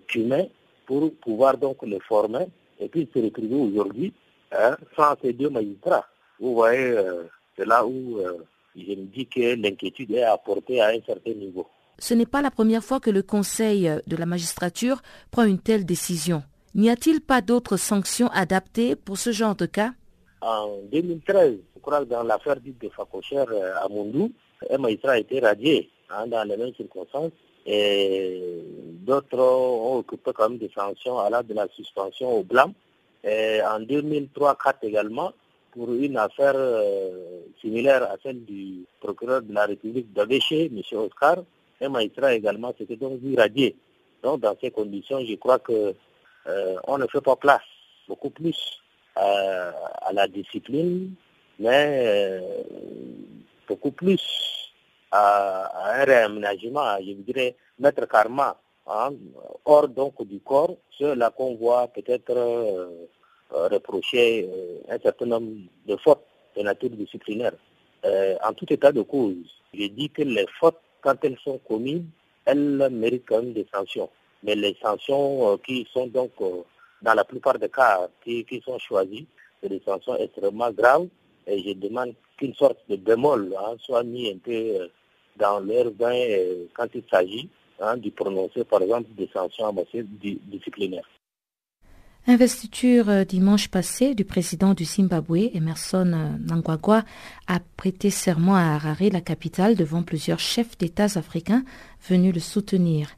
[0.87, 2.47] pour pouvoir donc les former
[2.83, 4.13] et puis se retrouver aujourd'hui
[4.53, 6.07] hein, sans ces deux magistrats.
[6.41, 7.25] Vous voyez, euh,
[7.57, 8.39] c'est là où euh,
[8.77, 11.67] je me dis que l'inquiétude est apportée à un certain niveau.
[11.99, 15.85] Ce n'est pas la première fois que le Conseil de la magistrature prend une telle
[15.85, 16.43] décision.
[16.75, 19.93] N'y a-t-il pas d'autres sanctions adaptées pour ce genre de cas?
[20.41, 24.33] En 2013, je crois que dans l'affaire dite de Fakocher euh, à Mondou,
[24.71, 27.33] un magistrat a été radié hein, dans les mêmes circonstances
[27.67, 28.63] et
[29.05, 32.73] d'autres ont occupé quand même des sanctions la de la suspension au blanc.
[33.25, 35.33] Et en 2003-4 également,
[35.73, 40.99] pour une affaire euh, similaire à celle du procureur de la République d'Avéché, M.
[40.99, 41.39] Oscar,
[41.81, 43.77] un magistrat également s'était donc vu radié.
[44.23, 45.95] Donc dans ces conditions, je crois que
[46.47, 47.63] euh, on ne fait pas place
[48.09, 48.83] beaucoup plus
[49.17, 49.71] euh,
[50.03, 51.15] à la discipline,
[51.59, 52.41] mais
[53.69, 54.21] beaucoup plus
[55.13, 59.11] à, un réaménagement, je dirais, mettre karma hein,
[59.65, 63.07] hors donc du corps, cela qu'on voit peut-être euh,
[63.53, 65.53] euh, reprocher euh, un certain nombre
[65.87, 66.25] de fautes
[66.57, 67.53] de nature disciplinaire.
[68.49, 72.05] en tout état de cause, je dis que les fautes, quand elles sont commises,
[72.45, 74.11] elles méritent quand même des sanctions.
[74.43, 76.33] Mais les sanctions qui sont donc,
[77.01, 79.27] dans la plupart des cas, qui, qui sont choisies,
[79.61, 81.07] c'est des sanctions extrêmement graves.
[81.47, 84.91] Et je demande qu'une sorte de bémol hein, soit mis un peu
[85.37, 87.49] dans leur euh, quand il s'agit
[87.81, 90.05] hein, de prononcer par exemple des sanctions en matière
[90.45, 91.05] disciplinaire.
[92.29, 97.05] Investiture euh, dimanche passé du président du Zimbabwe, Emerson euh, Nangwagwa,
[97.49, 101.65] a prêté serment à Harare, la capitale, devant plusieurs chefs d'État africains
[102.09, 103.09] venus le soutenir.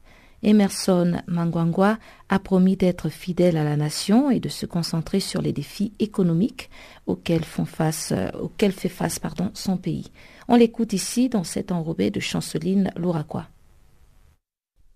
[0.41, 1.99] Emerson Mangwangwa
[2.29, 6.71] a promis d'être fidèle à la nation et de se concentrer sur les défis économiques
[7.05, 9.19] auxquels, font fait face
[9.53, 10.11] son pays.
[10.47, 13.47] On l'écoute ici dans cet enrobé de Chanceline Louraquois.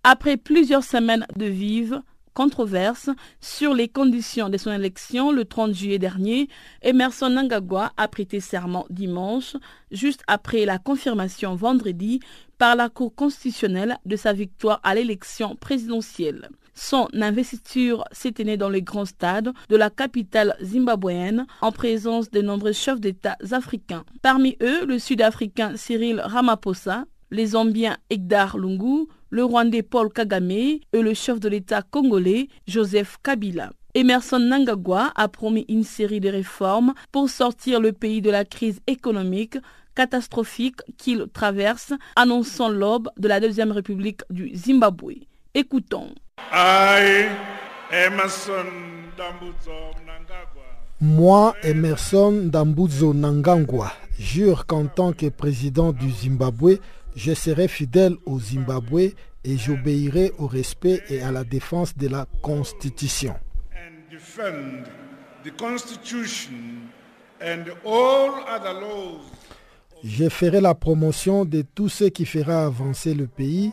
[0.04, 2.02] Après plusieurs semaines de vives
[2.34, 3.10] controverses
[3.42, 6.48] sur les conditions de son élection le 30 juillet dernier,
[6.84, 9.58] Emerson Nangagwa a prêté serment dimanche,
[9.92, 12.20] juste après la confirmation vendredi
[12.58, 16.50] par la Cour constitutionnelle de sa victoire à l'élection présidentielle.
[16.82, 22.42] Son investiture s'est tenue dans les grands stades de la capitale zimbabwéenne en présence de
[22.42, 24.06] nombreux chefs d'État africains.
[24.22, 30.80] Parmi eux, le Sud-Africain Cyril Ramaphosa, les Zambiens Egdar Lungu, le Rwandais Paul Kagame et
[30.94, 33.72] le chef de l'État congolais Joseph Kabila.
[33.94, 38.80] Emerson Nangagwa a promis une série de réformes pour sortir le pays de la crise
[38.88, 39.58] économique
[39.96, 45.29] catastrophique qu'il traverse, annonçant l'aube de la Deuxième République du Zimbabwe.
[45.56, 46.14] Écoutons.
[51.02, 56.78] Moi, Emerson Dambuzo Nangangwa, jure qu'en tant que président du Zimbabwe,
[57.16, 62.28] je serai fidèle au Zimbabwe et j'obéirai au respect et à la défense de la
[62.44, 63.34] Constitution.
[70.04, 73.72] Je ferai la promotion de tout ce qui fera avancer le pays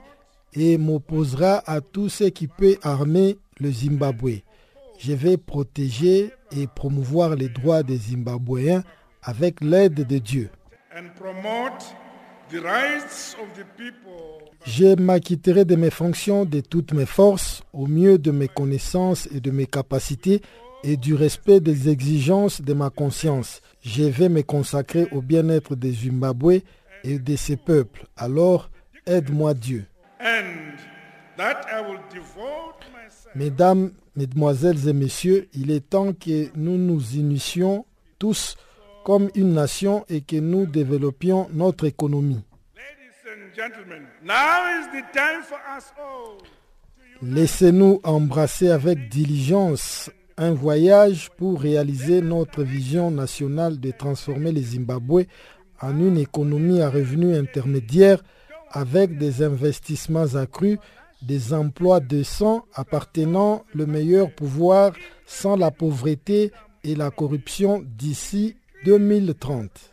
[0.56, 4.42] et m'opposera à tout ce qui peut armer le Zimbabwe.
[4.98, 8.82] Je vais protéger et promouvoir les droits des Zimbabwéens
[9.22, 10.50] avec l'aide de Dieu.
[14.64, 19.40] Je m'acquitterai de mes fonctions de toutes mes forces, au mieux de mes connaissances et
[19.40, 20.40] de mes capacités,
[20.84, 23.60] et du respect des exigences de ma conscience.
[23.82, 26.60] Je vais me consacrer au bien-être des Zimbabwe
[27.04, 28.06] et de ses peuples.
[28.16, 28.70] Alors,
[29.06, 29.84] aide-moi Dieu.
[33.34, 37.84] Mesdames, Mesdemoiselles et Messieurs, il est temps que nous nous initions
[38.18, 38.56] tous
[39.04, 42.42] comme une nation et que nous développions notre économie.
[47.22, 55.24] Laissez-nous embrasser avec diligence un voyage pour réaliser notre vision nationale de transformer le Zimbabwe
[55.80, 58.22] en une économie à revenus intermédiaires
[58.70, 60.78] avec des investissements accrus,
[61.22, 64.92] des emplois décents appartenant le meilleur pouvoir
[65.26, 66.52] sans la pauvreté
[66.84, 69.92] et la corruption d'ici 2030.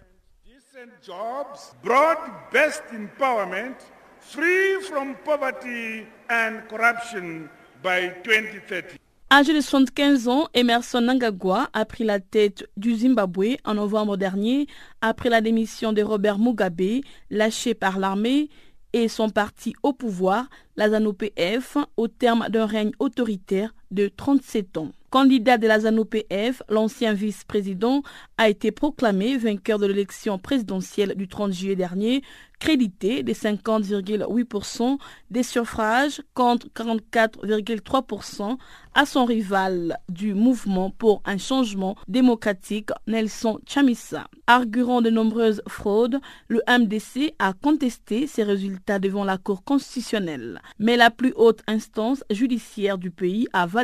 [9.35, 14.67] Âgé de 75 ans, Emerson Nangagwa a pris la tête du Zimbabwe en novembre dernier
[15.01, 18.49] après la démission de Robert Mugabe, lâché par l'armée,
[18.93, 24.91] et son parti au pouvoir, la ZANU-PF, au terme d'un règne autoritaire de 37 ans.
[25.13, 28.01] Candidat de la ZANU-PF, l'ancien vice-président
[28.39, 32.23] a été proclamé vainqueur de l'élection présidentielle du 30 juillet dernier,
[32.59, 34.97] crédité de 50,8%
[35.29, 38.57] des suffrages contre 44,3%
[38.95, 44.27] à son rival du mouvement pour un changement démocratique, Nelson Chamisa.
[44.47, 50.61] Arguant de nombreuses fraudes, le MDC a contesté ces résultats devant la Cour constitutionnelle.
[50.79, 53.82] Mais la plus haute instance judiciaire du pays a validé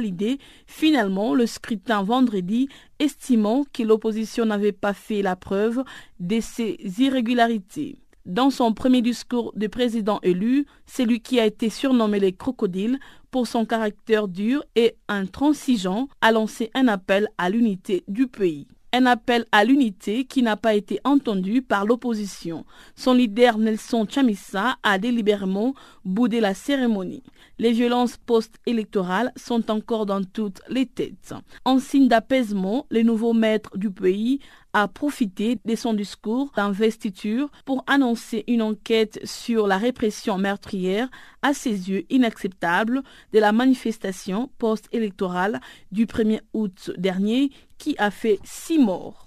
[0.68, 5.84] finalement le scrutin vendredi, estimant que l'opposition n'avait pas fait la preuve
[6.20, 8.02] de ces irrégularités.
[8.26, 13.00] Dans son premier discours de président élu, celui qui a été surnommé les crocodiles
[13.32, 19.06] pour son caractère dur et intransigeant a lancé un appel à l'unité du pays un
[19.06, 22.66] appel à l'unité qui n'a pas été entendu par l'opposition.
[22.96, 25.74] Son leader Nelson Chamisa a délibérément
[26.06, 27.24] boudé la cérémonie.
[27.60, 31.34] Les violences post-électorales sont encore dans toutes les têtes.
[31.66, 34.40] En signe d'apaisement, le nouveau maître du pays
[34.74, 41.10] a profité de son discours d'investiture pour annoncer une enquête sur la répression meurtrière
[41.42, 43.02] à ses yeux inacceptable
[43.34, 45.60] de la manifestation post-électorale
[45.92, 49.26] du 1er août dernier qui a fait six morts.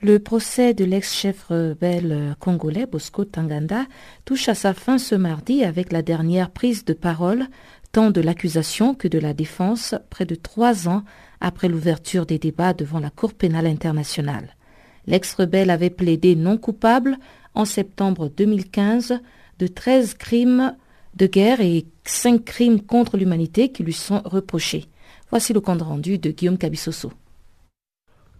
[0.00, 3.84] Le procès de l'ex-chef rebelle congolais Bosco Tanganda
[4.24, 7.46] touche à sa fin ce mardi avec la dernière prise de parole
[7.92, 11.04] tant de l'accusation que de la défense près de trois ans
[11.40, 14.56] après l'ouverture des débats devant la Cour pénale internationale.
[15.06, 17.18] L'ex-rebelle avait plaidé non coupable
[17.54, 19.20] en septembre 2015
[19.58, 20.74] de 13 crimes
[21.14, 24.86] de guerre et 5 crimes contre l'humanité qui lui sont reprochés.
[25.32, 27.10] Voici le compte rendu de Guillaume Cabissoso.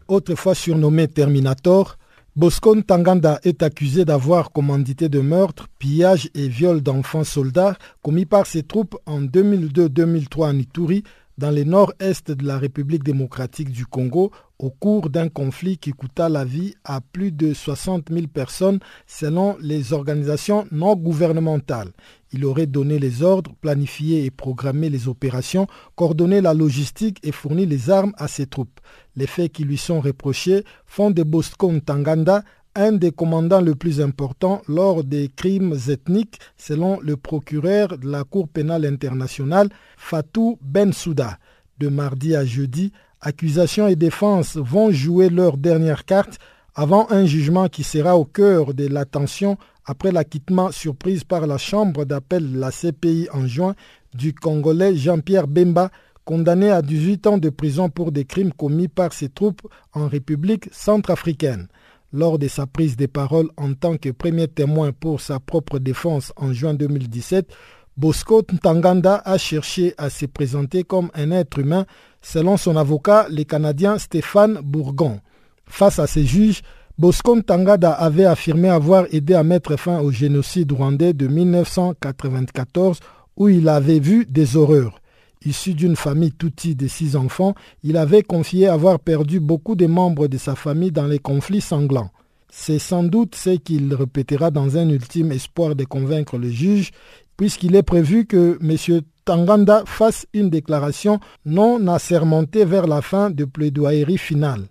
[0.09, 1.96] Autrefois surnommé Terminator,
[2.37, 8.45] Bosco Tanganda est accusé d'avoir commandité de meurtre, pillage et viol d'enfants soldats commis par
[8.45, 11.03] ses troupes en 2002-2003 en Ituri,
[11.38, 14.30] dans le nord-est de la République démocratique du Congo,
[14.63, 19.57] au cours d'un conflit qui coûta la vie à plus de 60 000 personnes selon
[19.61, 21.91] les organisations non gouvernementales.
[22.33, 27.67] Il aurait donné les ordres, planifié et programmé les opérations, coordonné la logistique et fourni
[27.67, 28.81] les armes à ses troupes.
[29.17, 32.45] Les faits qui lui sont reprochés font de Bosco Ntanganda
[32.75, 38.25] un des commandants le plus importants lors des crimes ethniques, selon le procureur de la
[38.25, 41.39] Cour pénale internationale, Fatou Bensouda.
[41.79, 42.93] De mardi à jeudi,
[43.23, 46.39] accusation et défense vont jouer leur dernière carte
[46.75, 52.05] avant un jugement qui sera au cœur de l'attention après l'acquittement surprise par la Chambre
[52.05, 53.75] d'appel la CPI en juin
[54.14, 55.91] du Congolais Jean-Pierre Bemba,
[56.25, 59.62] condamné à 18 ans de prison pour des crimes commis par ses troupes
[59.93, 61.68] en République centrafricaine.
[62.12, 66.33] Lors de sa prise de parole en tant que premier témoin pour sa propre défense
[66.37, 67.51] en juin 2017,
[67.97, 71.87] Bosco Ntanganda a cherché à se présenter comme un être humain,
[72.23, 75.20] selon son avocat, le Canadien Stéphane Bourgon.
[75.66, 76.62] Face à ses juges,
[76.99, 83.01] Bosco Ntanganda avait affirmé avoir aidé à mettre fin au génocide rwandais de 1994
[83.37, 85.01] où il avait vu des horreurs.
[85.45, 90.29] Issu d'une famille toutie de six enfants, il avait confié avoir perdu beaucoup de membres
[90.29, 92.11] de sa famille dans les conflits sanglants.
[92.49, 96.93] C'est sans doute ce qu'il répétera dans un ultime espoir de convaincre le juge
[97.37, 99.01] puisqu'il est prévu que M.
[99.25, 104.66] Tanganda fasse une déclaration non assermentée vers la fin de plaidoyerie finale.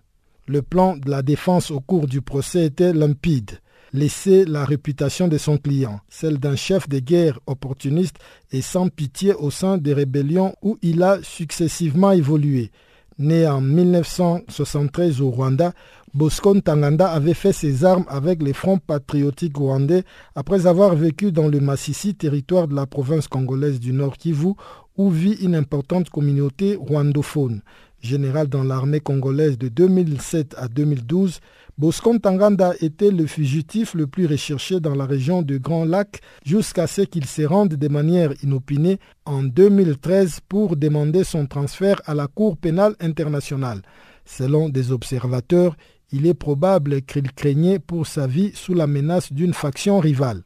[0.46, 3.60] Le plan de la défense au cours du procès était limpide.
[3.94, 8.18] Laisser la réputation de son client, celle d'un chef de guerre opportuniste
[8.52, 12.72] et sans pitié au sein des rébellions où il a successivement évolué.
[13.20, 15.74] Né en 1973 au Rwanda,
[16.14, 20.04] Bosco Tanganda avait fait ses armes avec les fronts patriotiques rwandais
[20.36, 24.54] après avoir vécu dans le Massissi, territoire de la province congolaise du Nord Kivu,
[24.98, 27.62] où vit une importante communauté rwandophone.
[28.02, 31.40] Général dans l'armée congolaise de 2007 à 2012,
[31.78, 36.88] Bosco Tanganda était le fugitif le plus recherché dans la région du Grand Lac jusqu'à
[36.88, 42.28] ce qu'il se rende de manière inopinée en 2013 pour demander son transfert à la
[42.28, 43.82] Cour pénale internationale.
[44.26, 45.76] Selon des observateurs,
[46.12, 50.44] il est probable qu'il craignait pour sa vie sous la menace d'une faction rivale.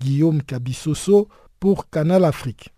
[0.00, 2.72] Guillaume Kabissoso pour Canal Afrique.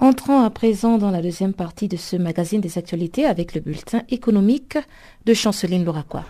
[0.00, 4.02] Entrons à présent dans la deuxième partie de ce magazine des actualités avec le bulletin
[4.08, 4.76] économique
[5.24, 6.24] de Chanceline Loraquois.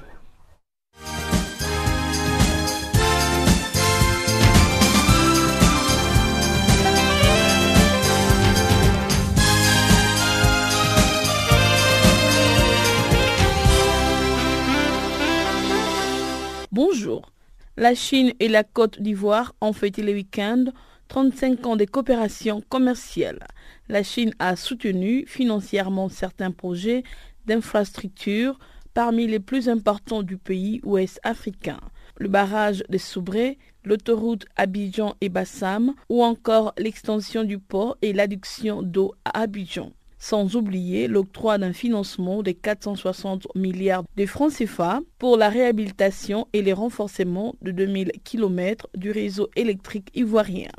[16.77, 17.31] Bonjour.
[17.77, 20.65] La Chine et la Côte d'Ivoire ont fêté le week-end
[21.07, 23.47] 35 ans de coopération commerciale.
[23.89, 27.05] La Chine a soutenu financièrement certains projets
[27.47, 28.59] d'infrastructures
[28.93, 31.79] parmi les plus importants du pays ouest africain.
[32.19, 38.83] Le barrage de Soubré, l'autoroute Abidjan et Bassam ou encore l'extension du port et l'adduction
[38.83, 39.93] d'eau à Abidjan
[40.25, 46.63] sans oublier l'octroi d'un financement de 460 milliards de francs CFA pour la réhabilitation et
[46.63, 50.71] le renforcement de 2000 km du réseau électrique ivoirien.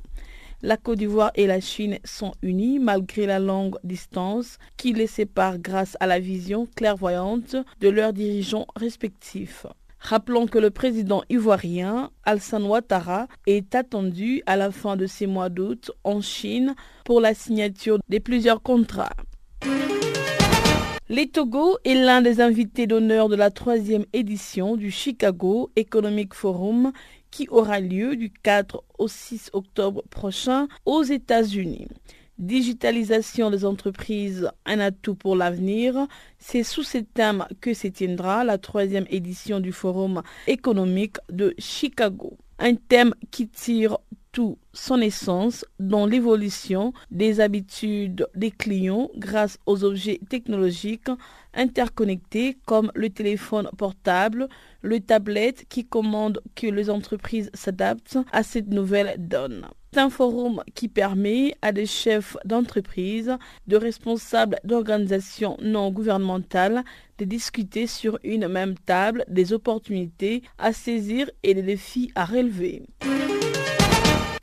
[0.64, 5.60] La Côte d'Ivoire et la Chine sont unies malgré la longue distance qui les sépare
[5.60, 9.68] grâce à la vision clairvoyante de leurs dirigeants respectifs.
[10.00, 15.50] Rappelons que le président ivoirien Alassane Ouattara est attendu à la fin de ces mois
[15.50, 16.74] d'août en Chine
[17.04, 19.14] pour la signature de plusieurs contrats.
[21.08, 26.92] Les Togo est l'un des invités d'honneur de la troisième édition du Chicago Economic Forum
[27.30, 31.88] qui aura lieu du 4 au 6 octobre prochain aux États-Unis.
[32.38, 36.08] Digitalisation des entreprises, un atout pour l'avenir,
[36.40, 42.36] c'est sous ce thème que se tiendra la troisième édition du Forum économique de Chicago.
[42.58, 44.00] Un thème qui tire
[44.74, 51.10] son essence dans l'évolution des habitudes des clients grâce aux objets technologiques
[51.54, 54.50] interconnectés comme le téléphone portable,
[54.82, 59.68] le tablette qui commande que les entreprises s'adaptent à cette nouvelle donne.
[59.94, 66.84] C'est un forum qui permet à des chefs d'entreprise, de responsables d'organisations non gouvernementales
[67.18, 72.84] de discuter sur une même table des opportunités à saisir et des défis à relever.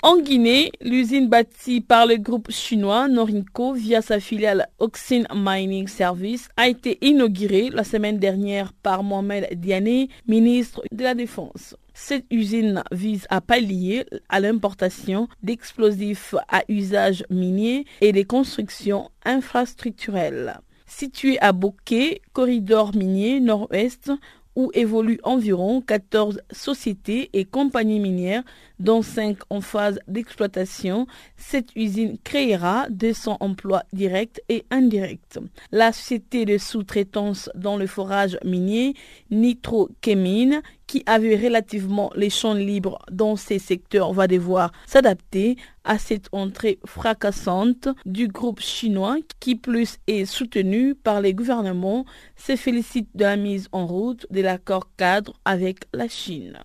[0.06, 6.48] En Guinée, l'usine bâtie par le groupe chinois Norinco via sa filiale Oxin Mining Service
[6.56, 11.74] a été inaugurée la semaine dernière par Mohamed Diané, ministre de la Défense.
[11.92, 20.60] Cette usine vise à pallier à l'importation d'explosifs à usage minier et des constructions infrastructurelles.
[20.86, 24.12] Située à Bokeh, corridor minier nord-ouest,
[24.56, 28.42] où évoluent environ 14 sociétés et compagnies minières,
[28.80, 31.06] dont 5 en phase d'exploitation.
[31.36, 35.38] Cette usine créera 200 emplois directs et indirects.
[35.70, 38.94] La société de sous-traitance dans le forage minier,
[39.30, 45.98] Nitro Chemine, qui avait relativement les champs libres dans ces secteurs va devoir s'adapter à
[45.98, 52.04] cette entrée fracassante du groupe chinois qui plus est soutenu par les gouvernements
[52.36, 56.58] se félicite de la mise en route de l'accord cadre avec la Chine.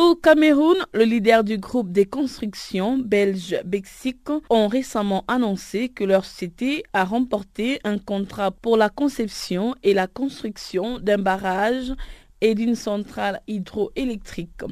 [0.00, 6.24] Au Cameroun, le leader du groupe des constructions belge Bexic ont récemment annoncé que leur
[6.24, 11.92] société a remporté un contrat pour la conception et la construction d'un barrage
[12.40, 14.62] et d'une centrale hydroélectrique.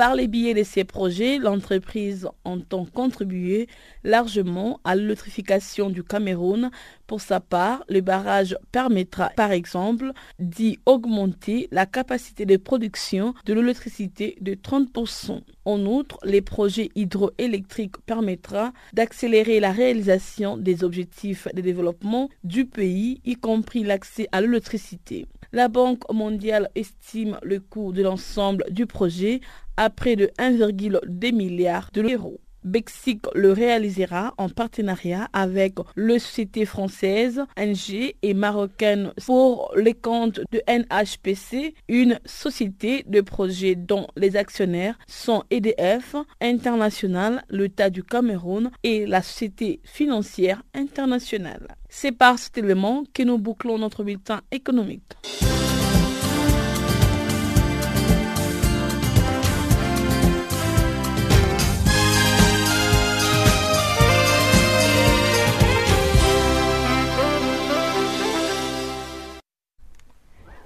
[0.00, 3.68] Par les billets de ces projets, l'entreprise entend contribuer
[4.02, 6.70] largement à l'électrification du Cameroun.
[7.06, 13.52] Pour sa part, le barrage permettra par exemple d'y augmenter la capacité de production de
[13.52, 15.42] l'électricité de 30%.
[15.66, 23.20] En outre, les projets hydroélectriques permettra d'accélérer la réalisation des objectifs de développement du pays,
[23.26, 25.26] y compris l'accès à l'électricité.
[25.52, 29.40] La Banque mondiale estime le coût de l'ensemble du projet
[29.76, 32.40] à près de 1,2 milliard d'euros.
[32.64, 40.40] Bexic le réalisera en partenariat avec le société française NG et marocaine pour les comptes
[40.50, 48.70] de NHPC, une société de projet dont les actionnaires sont EDF International, l'État du Cameroun
[48.82, 51.68] et la Société financière internationale.
[51.88, 55.12] C'est par cet élément que nous bouclons notre bulletin économique.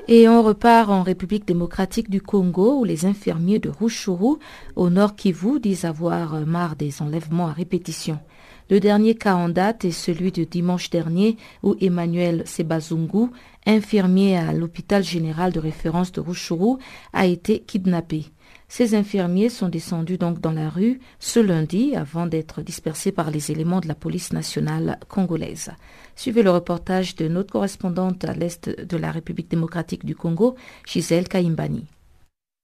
[0.07, 4.37] Et on repart en République démocratique du Congo où les infirmiers de Ruchuru
[4.77, 8.19] au nord Kivu disent avoir marre des enlèvements à répétition.
[8.69, 13.31] Le dernier cas en date est celui de dimanche dernier où Emmanuel Sebazungu,
[13.65, 16.77] infirmier à l'hôpital général de référence de Ruchuru,
[17.15, 18.27] a été kidnappé.
[18.69, 23.51] Ces infirmiers sont descendus donc dans la rue ce lundi avant d'être dispersés par les
[23.51, 25.71] éléments de la police nationale congolaise.
[26.17, 30.57] Suivez le reportage de notre correspondante à l'est de la République démocratique du Congo,
[30.87, 31.85] Gisèle Kaimbani.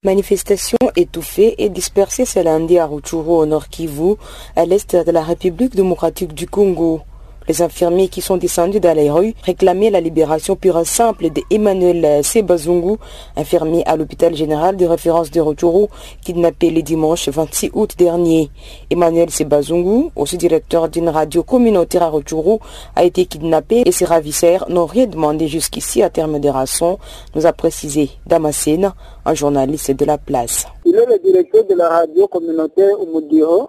[0.03, 4.15] Manifestation étouffée et dispersée ce lundi à Rutshuru au nord Kivu,
[4.57, 7.03] à l'est de la République démocratique du Congo.
[7.51, 12.23] Les infirmiers qui sont descendus dans les rues réclamaient la libération pure et simple d'Emmanuel
[12.23, 12.97] Sebazungu,
[13.37, 15.89] infirmier à l'hôpital général de référence de Rutshuru,
[16.25, 18.51] kidnappé le dimanche 26 août dernier.
[18.89, 22.59] Emmanuel Sebazungu, aussi directeur d'une radio communautaire à Rutshuru,
[22.95, 27.01] a été kidnappé et ses ravisseurs n'ont rien demandé jusqu'ici à terme de rançon,
[27.35, 28.93] nous a précisé Damascène,
[29.25, 30.67] un journaliste de la place.
[30.87, 32.95] Il est le directeur de la radio communautaire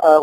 [0.02, 0.20] à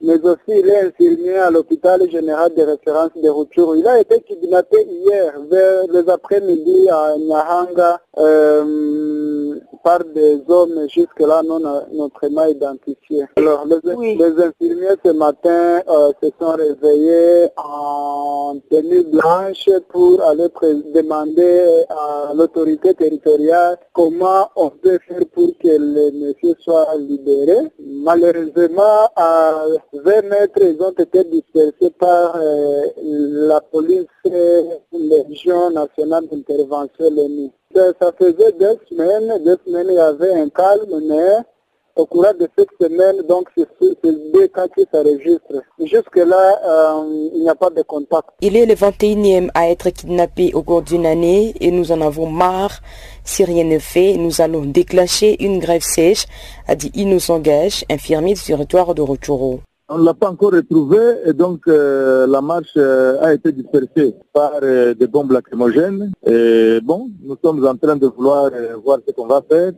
[0.00, 3.78] mais aussi il est infirmier à l'hôpital général de référence de Rutshuru.
[3.80, 9.47] Il a été kidnappé hier vers les après-midi à Nyahanga euh,
[9.82, 11.60] par des hommes jusque-là non
[11.92, 13.24] notamment identifiés.
[13.36, 20.48] Alors les, les infirmiers ce matin euh, se sont réveillés en tenue blanche pour aller
[20.94, 27.68] demander à l'autorité territoriale comment on peut faire pour que les messieurs soient libérés.
[27.80, 36.26] Malheureusement, à 20 mètres, ils ont été dispersés par euh, la police et Légion nationale
[36.28, 37.52] d'intervention, l'ENI.
[37.78, 41.44] Ça, faisait deux semaines, deux semaines, il y avait un calme, mais
[41.94, 43.68] au cours de cette semaine, donc c'est
[44.32, 45.62] deux cas qui s'enregistrent.
[45.78, 48.30] Jusque-là, euh, il n'y a pas de contact.
[48.40, 52.26] Il est le 21e à être kidnappé au cours d'une année et nous en avons
[52.26, 52.80] marre.
[53.22, 56.26] Si rien ne fait, nous allons déclencher une grève sèche,
[56.66, 59.60] a dit Innocent Gage, infirmier du territoire de Roturo.
[59.90, 64.14] On ne l'a pas encore retrouvé et donc euh, la marche euh, a été dispersée
[64.34, 66.12] par euh, des bombes lacrymogènes.
[66.26, 68.50] Et bon, nous sommes en train de vouloir
[68.84, 69.72] voir ce qu'on va faire.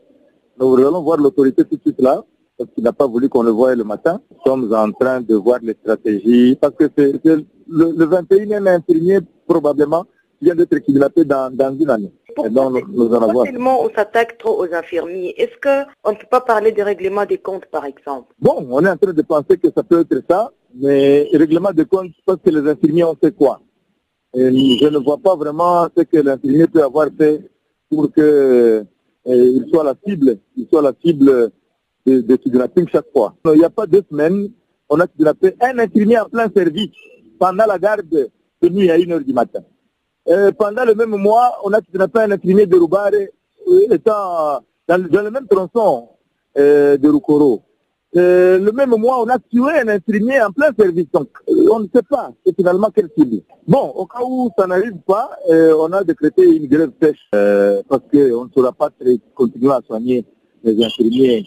[0.59, 2.25] Nous allons voir l'autorité tout de suite là,
[2.59, 4.21] parce qu'il n'a pas voulu qu'on le voie le matin.
[4.33, 9.21] Nous sommes en train de voir les stratégies, parce que c'est le, le 21e infirmier
[9.47, 10.07] probablement
[10.43, 12.13] vient d'être kidnappé dans, dans une année.
[12.43, 15.35] Pourquoi, nous, tellement on s'attaque trop aux infirmiers?
[15.37, 18.33] Est-ce qu'on ne peut pas parler de règlement des comptes, par exemple?
[18.39, 21.85] Bon, on est en train de penser que ça peut être ça, mais règlement des
[21.85, 23.61] comptes, parce que les infirmiers ont fait quoi?
[24.35, 27.41] Et Je ne vois pas vraiment ce que l'infirmier peut avoir fait
[27.91, 28.85] pour que
[29.27, 31.51] il soit la cible, il soit la cible
[32.07, 32.39] de,
[32.91, 33.35] chaque fois.
[33.47, 34.51] Il n'y a pas deux semaines,
[34.89, 36.91] on a kidnappé un infirmier en plein service
[37.39, 38.09] pendant la garde
[38.63, 39.61] de nuit à 1h du matin.
[40.31, 43.11] Euh, pendant le même mois, on a kidnappé un infirmier de Roubare
[43.91, 46.09] étant dans, dans, le même tronçon
[46.57, 47.63] euh, de Rukoro.
[48.17, 51.11] Euh, le même mois, on a tué un infirmier en plein service.
[51.13, 53.43] Donc, on ne sait pas finalement quel cible.
[53.67, 57.29] Bon, au cas où ça n'arrive pas, on a décrété une grève sèche
[57.89, 58.91] parce qu'on ne saura pas
[59.35, 60.25] continuer à soigner
[60.63, 61.47] les infirmiers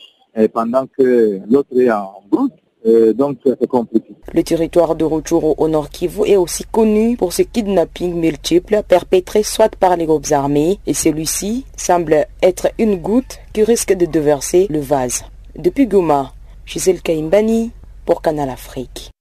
[0.53, 2.51] pendant que l'autre est en brousse.
[2.85, 4.13] Euh, donc c'est compliqué.
[4.33, 9.43] Le territoire de Rutshuru au nord Kivu est aussi connu pour ses kidnappings multiples perpétrés
[9.43, 14.67] soit par les groupes armés et celui-ci semble être une goutte qui risque de déverser
[14.69, 15.23] le vase.
[15.57, 16.33] Depuis Goma,
[16.65, 17.71] Gisèle Kaimbani
[18.05, 19.11] pour Canal Afrique.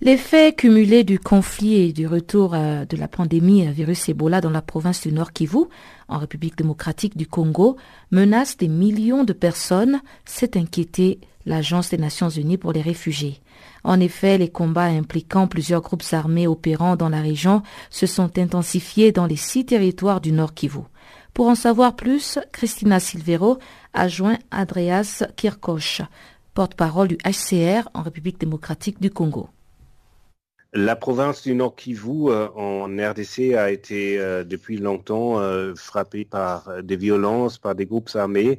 [0.00, 4.60] L'effet cumulé du conflit et du retour de la pandémie à virus Ebola dans la
[4.60, 5.60] province du Nord Kivu,
[6.08, 7.76] en République démocratique du Congo,
[8.10, 13.40] menace des millions de personnes, s'est inquiété l'Agence des Nations Unies pour les réfugiés.
[13.82, 19.12] En effet, les combats impliquant plusieurs groupes armés opérant dans la région se sont intensifiés
[19.12, 20.80] dans les six territoires du Nord Kivu.
[21.34, 23.58] Pour en savoir plus, Christina Silvero
[23.92, 26.02] a joint Andreas Kirkoch,
[26.54, 29.48] porte-parole du HCR en République démocratique du Congo.
[30.76, 36.24] La province du Nord Kivu euh, en RDC a été euh, depuis longtemps euh, frappée
[36.24, 38.58] par des violences, par des groupes armés,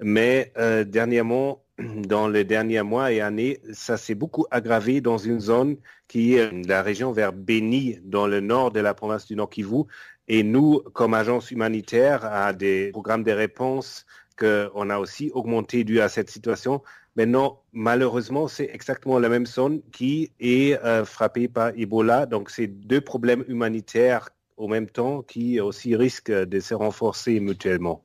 [0.00, 0.52] mais
[0.86, 1.63] dernièrement,
[2.08, 5.76] dans les derniers mois et années, ça s'est beaucoup aggravé dans une zone
[6.08, 9.84] qui est la région vers Béni, dans le nord de la province du Nord Kivu.
[10.28, 14.06] Et nous, comme agence humanitaire, à des programmes de réponse
[14.38, 16.82] qu'on a aussi augmenté dû à cette situation.
[17.16, 22.26] Maintenant, malheureusement, c'est exactement la même zone qui est euh, frappée par Ebola.
[22.26, 28.03] Donc, c'est deux problèmes humanitaires au même temps qui aussi risquent de se renforcer mutuellement.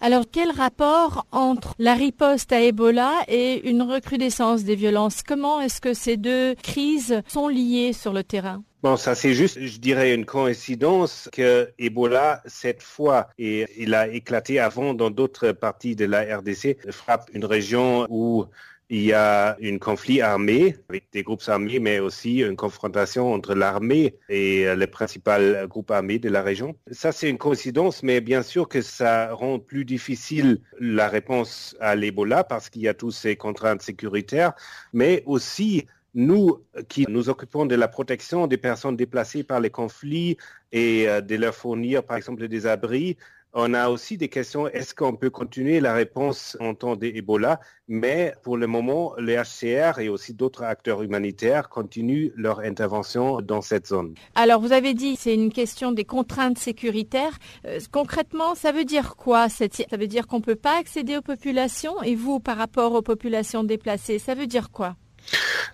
[0.00, 5.22] Alors, quel rapport entre la riposte à Ebola et une recrudescence des violences?
[5.22, 8.62] Comment est-ce que ces deux crises sont liées sur le terrain?
[8.80, 14.06] Bon, ça c'est juste, je dirais, une coïncidence que Ebola, cette fois, et il a
[14.06, 18.46] éclaté avant dans d'autres parties de la RDC, frappe une région où
[18.90, 23.54] il y a un conflit armé avec des groupes armés, mais aussi une confrontation entre
[23.54, 26.76] l'armée et le principal groupe armé de la région.
[26.90, 31.94] Ça, c'est une coïncidence, mais bien sûr que ça rend plus difficile la réponse à
[31.94, 34.52] l'Ebola parce qu'il y a tous ces contraintes sécuritaires,
[34.92, 40.36] mais aussi nous qui nous occupons de la protection des personnes déplacées par les conflits
[40.72, 43.16] et euh, de leur fournir, par exemple, des abris,
[43.52, 48.34] on a aussi des questions, est-ce qu'on peut continuer la réponse en temps d'Ebola Mais
[48.42, 53.86] pour le moment, le HCR et aussi d'autres acteurs humanitaires continuent leur intervention dans cette
[53.88, 54.14] zone.
[54.34, 57.38] Alors, vous avez dit, c'est une question des contraintes sécuritaires.
[57.64, 61.22] Euh, concrètement, ça veut dire quoi Ça veut dire qu'on ne peut pas accéder aux
[61.22, 62.02] populations?
[62.02, 64.96] Et vous, par rapport aux populations déplacées, ça veut dire quoi?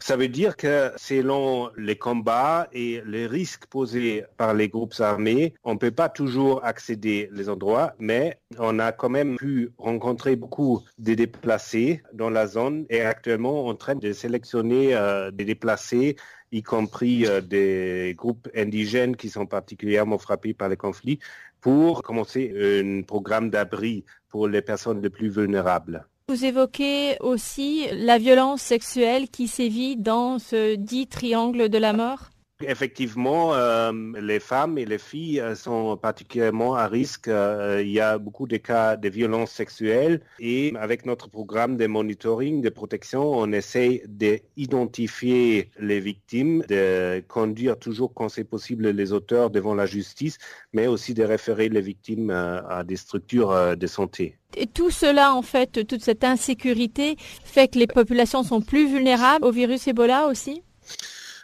[0.00, 5.55] Ça veut dire que selon les combats et les risques posés par les groupes armés,
[5.64, 10.36] on ne peut pas toujours accéder les endroits, mais on a quand même pu rencontrer
[10.36, 16.16] beaucoup de déplacés dans la zone et actuellement en train de sélectionner euh, des déplacés
[16.52, 21.18] y compris euh, des groupes indigènes qui sont particulièrement frappés par les conflits,
[21.61, 26.07] pour commencer un programme d'abri pour les personnes les plus vulnérables.
[26.27, 32.31] Vous évoquez aussi la violence sexuelle qui sévit dans ce dit triangle de la mort?
[32.62, 33.90] Effectivement, euh,
[34.20, 37.26] les femmes et les filles euh, sont particulièrement à risque.
[37.26, 41.88] Euh, il y a beaucoup de cas de violences sexuelles et avec notre programme de
[41.88, 49.12] monitoring, de protection, on essaie d'identifier les victimes, de conduire toujours quand c'est possible les
[49.12, 50.38] auteurs devant la justice,
[50.72, 54.38] mais aussi de référer les victimes à des structures de santé.
[54.57, 59.44] Et tout cela, en fait, toute cette insécurité fait que les populations sont plus vulnérables
[59.44, 60.62] au virus Ebola aussi?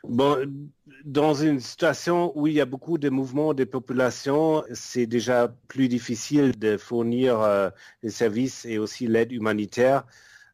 [0.09, 0.51] Bon,
[1.05, 5.89] dans une situation où il y a beaucoup de mouvements de population, c'est déjà plus
[5.89, 7.71] difficile de fournir euh,
[8.03, 10.07] les services et aussi l'aide humanitaire,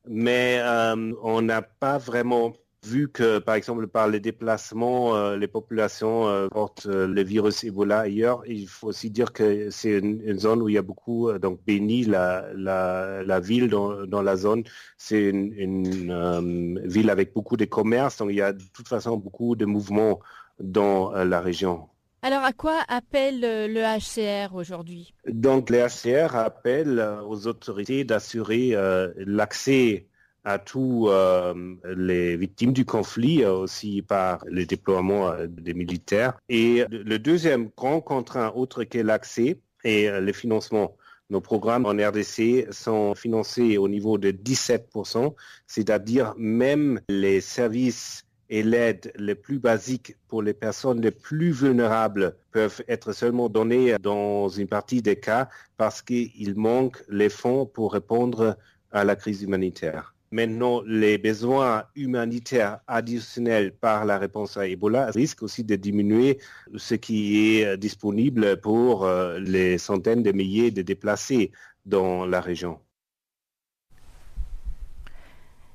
[0.06, 2.54] mais euh, on n'a pas vraiment
[2.86, 7.64] vu que, par exemple, par les déplacements, euh, les populations euh, portent euh, le virus
[7.64, 11.32] Ebola ailleurs, il faut aussi dire que c'est une, zone où il y a beaucoup,
[11.38, 14.62] donc Béni, la, la, ville dans, la zone,
[14.96, 19.56] c'est une, ville avec beaucoup de commerces, donc il y a de toute façon beaucoup
[19.56, 20.20] de mouvements
[20.60, 21.88] dans la région.
[22.22, 25.14] Alors, à quoi appelle le HCR aujourd'hui?
[25.26, 28.74] Donc, le HCR appelle aux autorités d'assurer
[29.16, 30.06] l'accès
[30.46, 31.52] à tous euh,
[31.96, 36.38] les victimes du conflit, euh, aussi par le déploiement euh, des militaires.
[36.48, 40.96] Et le deuxième grand contraint, autre que l'accès et le financement.
[41.30, 45.34] Nos programmes en RDC sont financés au niveau de 17%,
[45.66, 52.36] c'est-à-dire même les services et l'aide les plus basiques pour les personnes les plus vulnérables
[52.52, 57.92] peuvent être seulement donnés dans une partie des cas parce qu'il manque les fonds pour
[57.92, 58.56] répondre
[58.92, 60.15] à la crise humanitaire.
[60.32, 66.38] Maintenant, les besoins humanitaires additionnels par la réponse à Ebola risquent aussi de diminuer
[66.76, 71.52] ce qui est disponible pour euh, les centaines de milliers de déplacés
[71.84, 72.80] dans la région.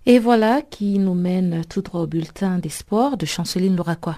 [0.05, 4.17] Et voilà qui nous mène tout droit au bulletin des sports de Chanceline Louraquois.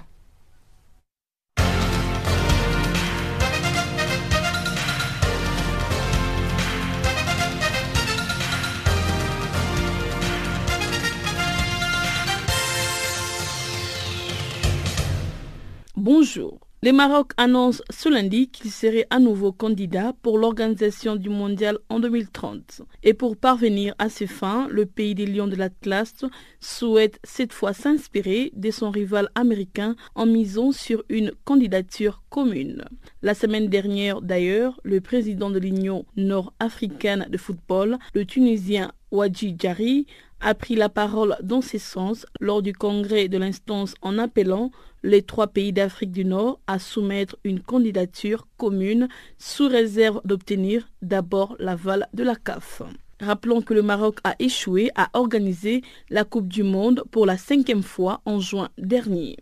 [16.05, 16.59] Bonjour.
[16.81, 22.01] Le Maroc annonce ce lundi qu'il serait à nouveau candidat pour l'organisation du mondial en
[22.01, 22.81] 2030.
[23.03, 26.25] Et pour parvenir à ces fins, le pays des lions de l'Atlas
[26.59, 32.83] souhaite cette fois s'inspirer de son rival américain en misant sur une candidature commune.
[33.21, 40.05] La semaine dernière, d'ailleurs, le président de l'Union nord-africaine de football, le Tunisien Wadji Jari,
[40.43, 44.71] a pris la parole dans ce sens lors du congrès de l'instance en appelant
[45.01, 51.55] les trois pays d'Afrique du Nord à soumettre une candidature commune sous réserve d'obtenir d'abord
[51.59, 52.81] l'aval de la CAF.
[53.21, 57.83] Rappelons que le Maroc a échoué à organiser la Coupe du Monde pour la cinquième
[57.83, 59.37] fois en juin dernier.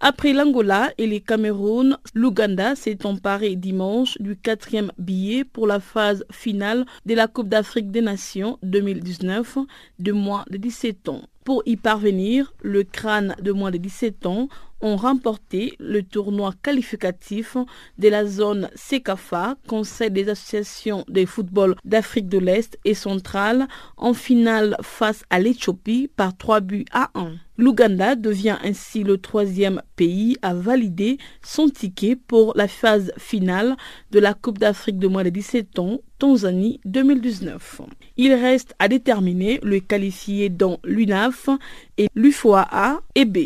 [0.00, 6.24] Après l'Angola et les Cameroun, l'Ouganda s'est emparé dimanche du quatrième billet pour la phase
[6.30, 9.58] finale de la Coupe d'Afrique des Nations 2019
[9.98, 11.22] de moins de 17 ans.
[11.42, 14.48] Pour y parvenir, le crâne de moins de 17 ans
[14.80, 17.56] ont remporté le tournoi qualificatif
[17.98, 24.14] de la zone CECAFA, Conseil des associations de football d'Afrique de l'Est et centrale, en
[24.14, 27.32] finale face à l'Éthiopie par 3 buts à 1.
[27.56, 33.76] L'Ouganda devient ainsi le troisième pays à valider son ticket pour la phase finale
[34.12, 37.82] de la Coupe d'Afrique de moins de 17 ans, Tanzanie 2019.
[38.16, 41.48] Il reste à déterminer le qualifié dans l'UNAF
[41.96, 43.38] et l'UFOA et B.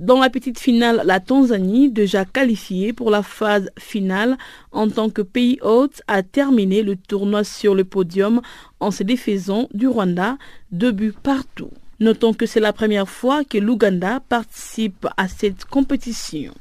[0.00, 4.38] Dans la petite finale, la Tanzanie, déjà qualifiée pour la phase finale
[4.72, 8.40] en tant que pays hôte, a terminé le tournoi sur le podium
[8.80, 10.38] en se défaisant du Rwanda,
[10.72, 11.68] deux buts partout.
[12.00, 16.54] Notons que c'est la première fois que l'Ouganda participe à cette compétition.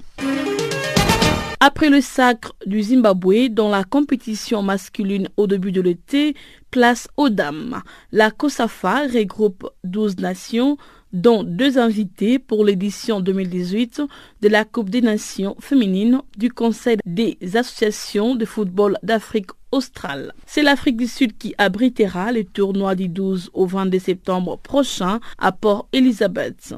[1.61, 6.35] Après le sacre du Zimbabwe dans la compétition masculine au début de l'été,
[6.71, 7.81] place aux dames.
[8.11, 10.77] La COSAFA regroupe 12 nations,
[11.13, 14.01] dont deux invités pour l'édition 2018
[14.41, 20.33] de la Coupe des Nations féminines du Conseil des associations de football d'Afrique australe.
[20.45, 25.51] C'est l'Afrique du Sud qui abritera le tournoi du 12 au 22 septembre prochain à
[25.51, 26.73] Port Elizabeth.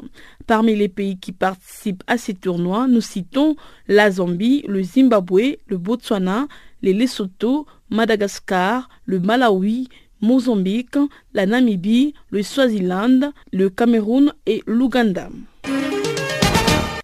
[0.47, 3.55] Parmi les pays qui participent à ces tournois, nous citons
[3.87, 6.47] la Zambie, le Zimbabwe, le Botswana,
[6.81, 9.87] les Lesotho, Madagascar, le Malawi,
[10.21, 10.97] Mozambique,
[11.33, 15.29] la Namibie, le Swaziland, le Cameroun et l'Ouganda.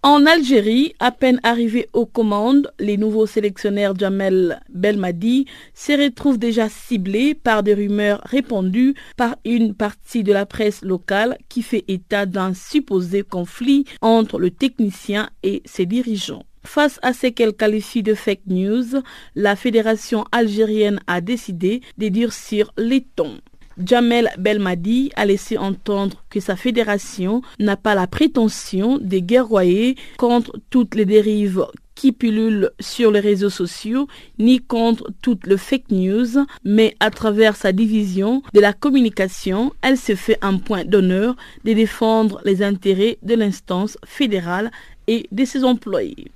[0.04, 6.68] En Algérie, à peine arrivés aux commandes, les nouveaux sélectionnaires Jamel Belmadi se retrouvent déjà
[6.68, 12.26] ciblés par des rumeurs répandues par une partie de la presse locale qui fait état
[12.26, 16.44] d'un supposé conflit entre le technicien et ses dirigeants.
[16.64, 19.02] Face à ce qu'elle qualifie de fake news,
[19.34, 23.38] la fédération algérienne a décidé de durcir les tons.
[23.84, 30.58] Jamel Belmadi a laissé entendre que sa fédération n'a pas la prétention de guerroyer contre
[30.70, 34.06] toutes les dérives qui pullulent sur les réseaux sociaux,
[34.38, 39.96] ni contre toutes les fake news, mais à travers sa division de la communication, elle
[39.96, 41.34] se fait un point d'honneur
[41.64, 44.70] de défendre les intérêts de l'instance fédérale
[45.08, 46.30] et de ses employés.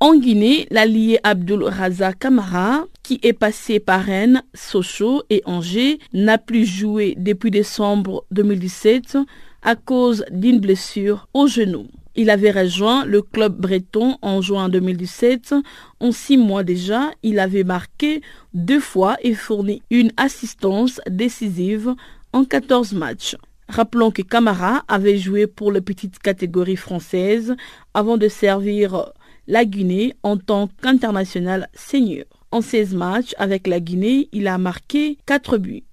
[0.00, 6.38] En Guinée, l'allié Abdul Raza Kamara, qui est passé par Rennes, Sochaux et Angers, n'a
[6.38, 9.18] plus joué depuis décembre 2017
[9.62, 11.86] à cause d'une blessure au genou.
[12.16, 15.54] Il avait rejoint le club breton en juin 2017.
[16.00, 21.94] En six mois déjà, il avait marqué deux fois et fourni une assistance décisive
[22.32, 23.36] en 14 matchs.
[23.70, 27.54] Rappelons que Camara avait joué pour la petite catégorie française
[27.94, 29.12] avant de servir
[29.46, 32.24] la Guinée en tant qu'international senior.
[32.50, 35.84] En 16 matchs avec la Guinée, il a marqué 4 buts.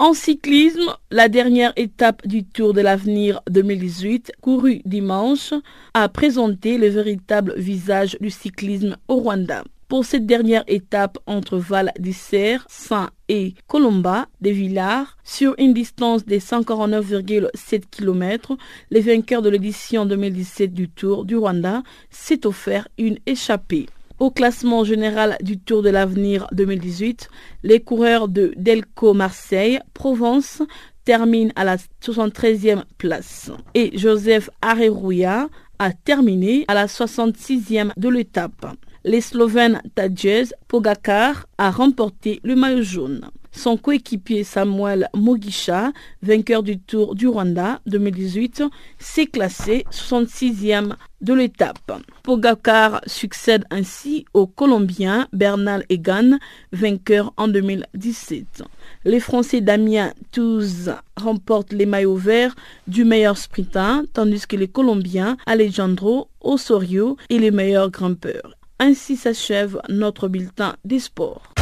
[0.00, 5.54] En cyclisme, la dernière étape du Tour de l'avenir 2018, courue dimanche,
[5.94, 9.62] a présenté le véritable visage du cyclisme au Rwanda.
[9.88, 16.24] Pour cette dernière étape entre Val d'Isère, Saint et Colomba des Villars, sur une distance
[16.24, 18.56] de 149,7 km,
[18.90, 23.86] les vainqueurs de l'édition 2017 du Tour du Rwanda s'est offert une échappée.
[24.18, 27.28] Au classement général du Tour de l'avenir 2018,
[27.64, 30.62] les coureurs de Delco Marseille, Provence,
[31.04, 35.48] terminent à la 73e place et Joseph Arerouya
[35.78, 38.66] a terminé à la 66e de l'étape.
[39.08, 43.30] Les Slovènes Tadej Pogacar a remporté le maillot jaune.
[43.52, 45.92] Son coéquipier Samuel Mogisha,
[46.22, 48.64] vainqueur du Tour du Rwanda 2018,
[48.98, 52.02] s'est classé 66e de l'étape.
[52.24, 56.40] Pogacar succède ainsi au Colombien Bernal Egan,
[56.72, 58.64] vainqueur en 2017.
[59.04, 62.56] Les Français Damien Touze remportent les maillots verts
[62.88, 68.55] du meilleur sprinter, tandis que les Colombiens Alejandro Osorio est les meilleurs grimpeurs.
[68.78, 71.52] Ainsi s'achève notre bulletin des sports.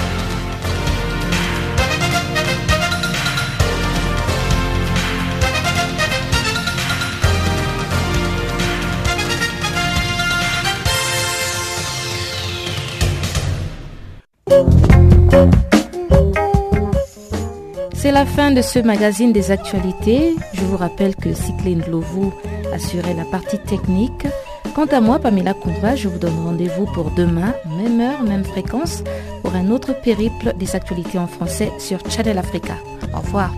[17.95, 20.35] C'est la fin de ce magazine des actualités.
[20.53, 22.35] Je vous rappelle que Cycline Lovou
[22.73, 24.27] assurait la partie technique.
[24.75, 29.05] Quant à moi, Pamela Koudra, je vous donne rendez-vous pour demain, même heure, même fréquence,
[29.43, 32.75] pour un autre périple des actualités en français sur Channel Africa.
[33.15, 33.53] Au revoir.